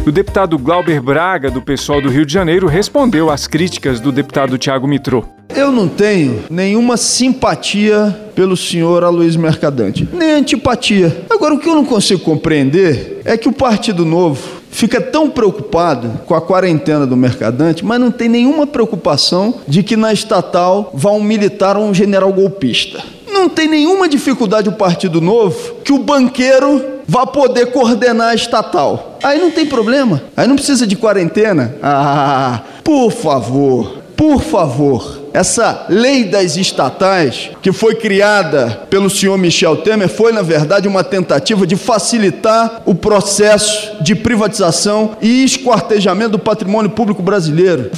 O 0.05 0.11
deputado 0.11 0.59
Glauber 0.59 1.01
Braga, 1.01 1.49
do 1.49 1.61
pessoal 1.61 1.99
do 1.99 2.09
Rio 2.09 2.25
de 2.25 2.31
Janeiro, 2.33 2.67
respondeu 2.67 3.31
às 3.31 3.47
críticas 3.47 3.99
do 3.99 4.11
deputado 4.11 4.59
Tiago 4.59 4.87
Mitrô. 4.87 5.25
Eu 5.55 5.71
não 5.71 5.87
tenho 5.87 6.43
nenhuma 6.49 6.97
simpatia 6.97 8.15
pelo 8.35 8.55
senhor 8.55 9.03
Aloysio 9.03 9.41
Mercadante, 9.41 10.07
nem 10.13 10.33
antipatia. 10.33 11.25
Agora, 11.31 11.55
o 11.55 11.59
que 11.59 11.67
eu 11.67 11.75
não 11.75 11.85
consigo 11.85 12.21
compreender 12.21 13.21
é 13.25 13.35
que 13.35 13.49
o 13.49 13.51
Partido 13.51 14.05
Novo 14.05 14.60
fica 14.71 14.99
tão 14.99 15.29
preocupado 15.29 16.21
com 16.25 16.33
a 16.33 16.41
quarentena 16.41 17.05
do 17.05 17.15
mercadante, 17.15 17.85
mas 17.85 17.99
não 17.99 18.09
tem 18.09 18.29
nenhuma 18.29 18.65
preocupação 18.65 19.55
de 19.67 19.83
que 19.83 19.95
na 19.95 20.11
estatal 20.11 20.89
vá 20.93 21.11
um 21.11 21.21
militar 21.21 21.77
ou 21.77 21.85
um 21.85 21.93
general 21.93 22.31
golpista. 22.33 23.03
Não 23.31 23.47
tem 23.47 23.67
nenhuma 23.67 24.09
dificuldade 24.09 24.69
o 24.69 24.73
Partido 24.73 25.21
Novo 25.21 25.75
que 25.83 25.93
o 25.93 25.99
banqueiro 25.99 26.83
vá 27.07 27.25
poder 27.25 27.67
coordenar 27.67 28.29
a 28.29 28.35
estatal. 28.35 29.17
Aí 29.21 29.39
não 29.39 29.51
tem 29.51 29.65
problema, 29.65 30.21
aí 30.35 30.47
não 30.47 30.55
precisa 30.55 30.87
de 30.87 30.95
quarentena. 30.95 31.75
Ah, 31.81 32.61
por 32.83 33.11
favor, 33.11 34.00
por 34.21 34.39
favor. 34.39 35.19
Essa 35.33 35.87
lei 35.89 36.25
das 36.25 36.55
estatais, 36.55 37.49
que 37.59 37.71
foi 37.71 37.95
criada 37.95 38.85
pelo 38.87 39.09
senhor 39.09 39.35
Michel 39.35 39.77
Temer, 39.77 40.07
foi, 40.07 40.31
na 40.31 40.43
verdade, 40.43 40.87
uma 40.87 41.03
tentativa 41.03 41.65
de 41.65 41.75
facilitar 41.75 42.83
o 42.85 42.93
processo 42.93 44.03
de 44.03 44.13
privatização 44.13 45.17
e 45.23 45.43
esquartejamento 45.43 46.33
do 46.33 46.39
patrimônio 46.39 46.91
público 46.91 47.23
brasileiro. 47.23 47.89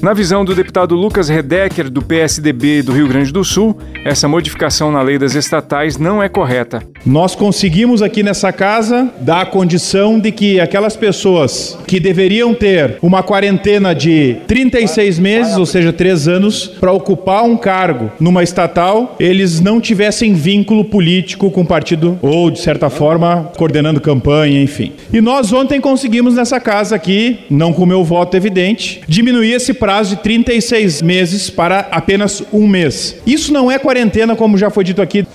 Na 0.00 0.14
visão 0.14 0.42
do 0.42 0.54
deputado 0.54 0.94
Lucas 0.94 1.28
Redecker, 1.28 1.90
do 1.90 2.00
PSDB 2.00 2.82
do 2.82 2.92
Rio 2.92 3.08
Grande 3.08 3.30
do 3.30 3.44
Sul, 3.44 3.76
essa 4.06 4.26
modificação 4.26 4.90
na 4.90 5.02
lei 5.02 5.18
das 5.18 5.34
estatais 5.34 5.98
não 5.98 6.22
é 6.22 6.30
correta. 6.30 6.82
Nós 7.06 7.34
conseguimos 7.34 8.02
aqui 8.02 8.22
nessa 8.22 8.52
casa 8.52 9.10
dar 9.20 9.42
a 9.42 9.46
condição 9.46 10.18
de 10.18 10.30
que 10.32 10.60
aquelas 10.60 10.96
pessoas 10.96 11.78
que 11.86 11.98
deveriam 12.00 12.52
ter 12.52 12.98
uma 13.00 13.22
quarentena 13.22 13.94
de 13.94 14.36
36 14.46 15.18
meses, 15.18 15.56
ou 15.56 15.64
seja, 15.64 15.92
3 15.92 16.28
anos, 16.28 16.66
para 16.66 16.92
ocupar 16.92 17.44
um 17.44 17.56
cargo 17.56 18.10
numa 18.20 18.42
estatal, 18.42 19.16
eles 19.18 19.60
não 19.60 19.80
tivessem 19.80 20.34
vínculo 20.34 20.84
político 20.84 21.50
com 21.50 21.62
o 21.62 21.66
partido 21.66 22.18
ou, 22.20 22.50
de 22.50 22.60
certa 22.60 22.90
forma, 22.90 23.50
coordenando 23.56 24.00
campanha, 24.00 24.60
enfim. 24.60 24.92
E 25.12 25.20
nós 25.20 25.52
ontem 25.52 25.80
conseguimos 25.80 26.34
nessa 26.34 26.60
casa 26.60 26.96
aqui, 26.96 27.38
não 27.48 27.72
com 27.72 27.84
o 27.84 27.86
meu 27.86 28.04
voto 28.04 28.36
evidente, 28.36 29.00
diminuir 29.08 29.52
esse 29.52 29.72
prazo 29.72 30.16
de 30.16 30.22
36 30.22 31.00
meses 31.02 31.48
para 31.48 31.88
apenas 31.90 32.42
um 32.52 32.66
mês. 32.66 33.16
Isso 33.26 33.52
não 33.52 33.70
é 33.70 33.78
quarentena, 33.78 34.36
como 34.36 34.58
já 34.58 34.68
foi 34.68 34.84
dito 34.84 35.00
aqui. 35.00 35.26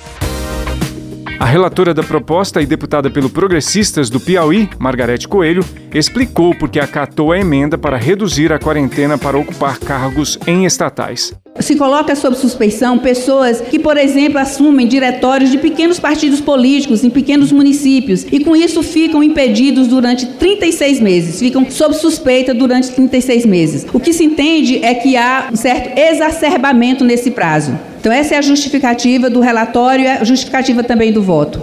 A 1.43 1.45
relatora 1.45 1.93
da 1.93 2.01
proposta 2.01 2.61
e 2.61 2.65
deputada 2.65 3.11
pelo 3.11 3.29
Progressistas 3.29 4.09
do 4.09 4.17
Piauí, 4.17 4.69
Margarete 4.79 5.27
Coelho, 5.27 5.61
explicou 5.93 6.55
por 6.55 6.69
que 6.69 6.79
acatou 6.79 7.33
a 7.33 7.37
emenda 7.37 7.77
para 7.77 7.97
reduzir 7.97 8.53
a 8.53 8.57
quarentena 8.57 9.17
para 9.17 9.37
ocupar 9.37 9.77
cargos 9.77 10.39
em 10.47 10.63
estatais 10.63 11.33
se 11.59 11.75
coloca 11.75 12.15
sob 12.15 12.35
suspeição 12.35 12.97
pessoas 12.97 13.61
que, 13.61 13.77
por 13.77 13.95
exemplo, 13.95 14.39
assumem 14.39 14.87
diretórios 14.87 15.51
de 15.51 15.57
pequenos 15.57 15.99
partidos 15.99 16.41
políticos 16.41 17.03
em 17.03 17.09
pequenos 17.09 17.51
municípios 17.51 18.25
e 18.31 18.43
com 18.43 18.55
isso 18.55 18.81
ficam 18.81 19.21
impedidos 19.21 19.87
durante 19.87 20.25
36 20.25 20.99
meses, 20.99 21.39
ficam 21.39 21.69
sob 21.69 21.95
suspeita 21.95 22.53
durante 22.53 22.91
36 22.91 23.45
meses. 23.45 23.85
O 23.93 23.99
que 23.99 24.13
se 24.13 24.23
entende 24.23 24.83
é 24.83 24.95
que 24.95 25.15
há 25.15 25.49
um 25.51 25.55
certo 25.55 25.97
exacerbamento 25.97 27.03
nesse 27.03 27.31
prazo. 27.31 27.77
Então 27.99 28.11
essa 28.11 28.35
é 28.35 28.37
a 28.39 28.41
justificativa 28.41 29.29
do 29.29 29.39
relatório 29.39 30.05
e 30.05 30.07
a 30.07 30.23
justificativa 30.23 30.83
também 30.83 31.13
do 31.13 31.21
voto. 31.21 31.61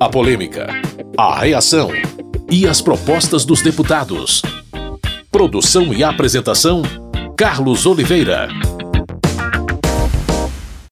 a 0.00 0.08
polêmica, 0.08 0.68
a 1.16 1.40
reação 1.40 1.90
e 2.48 2.68
as 2.68 2.80
propostas 2.80 3.44
dos 3.44 3.60
deputados. 3.60 4.42
Produção 5.30 5.92
e 5.92 6.04
apresentação: 6.04 6.82
Carlos 7.36 7.84
Oliveira. 7.84 8.48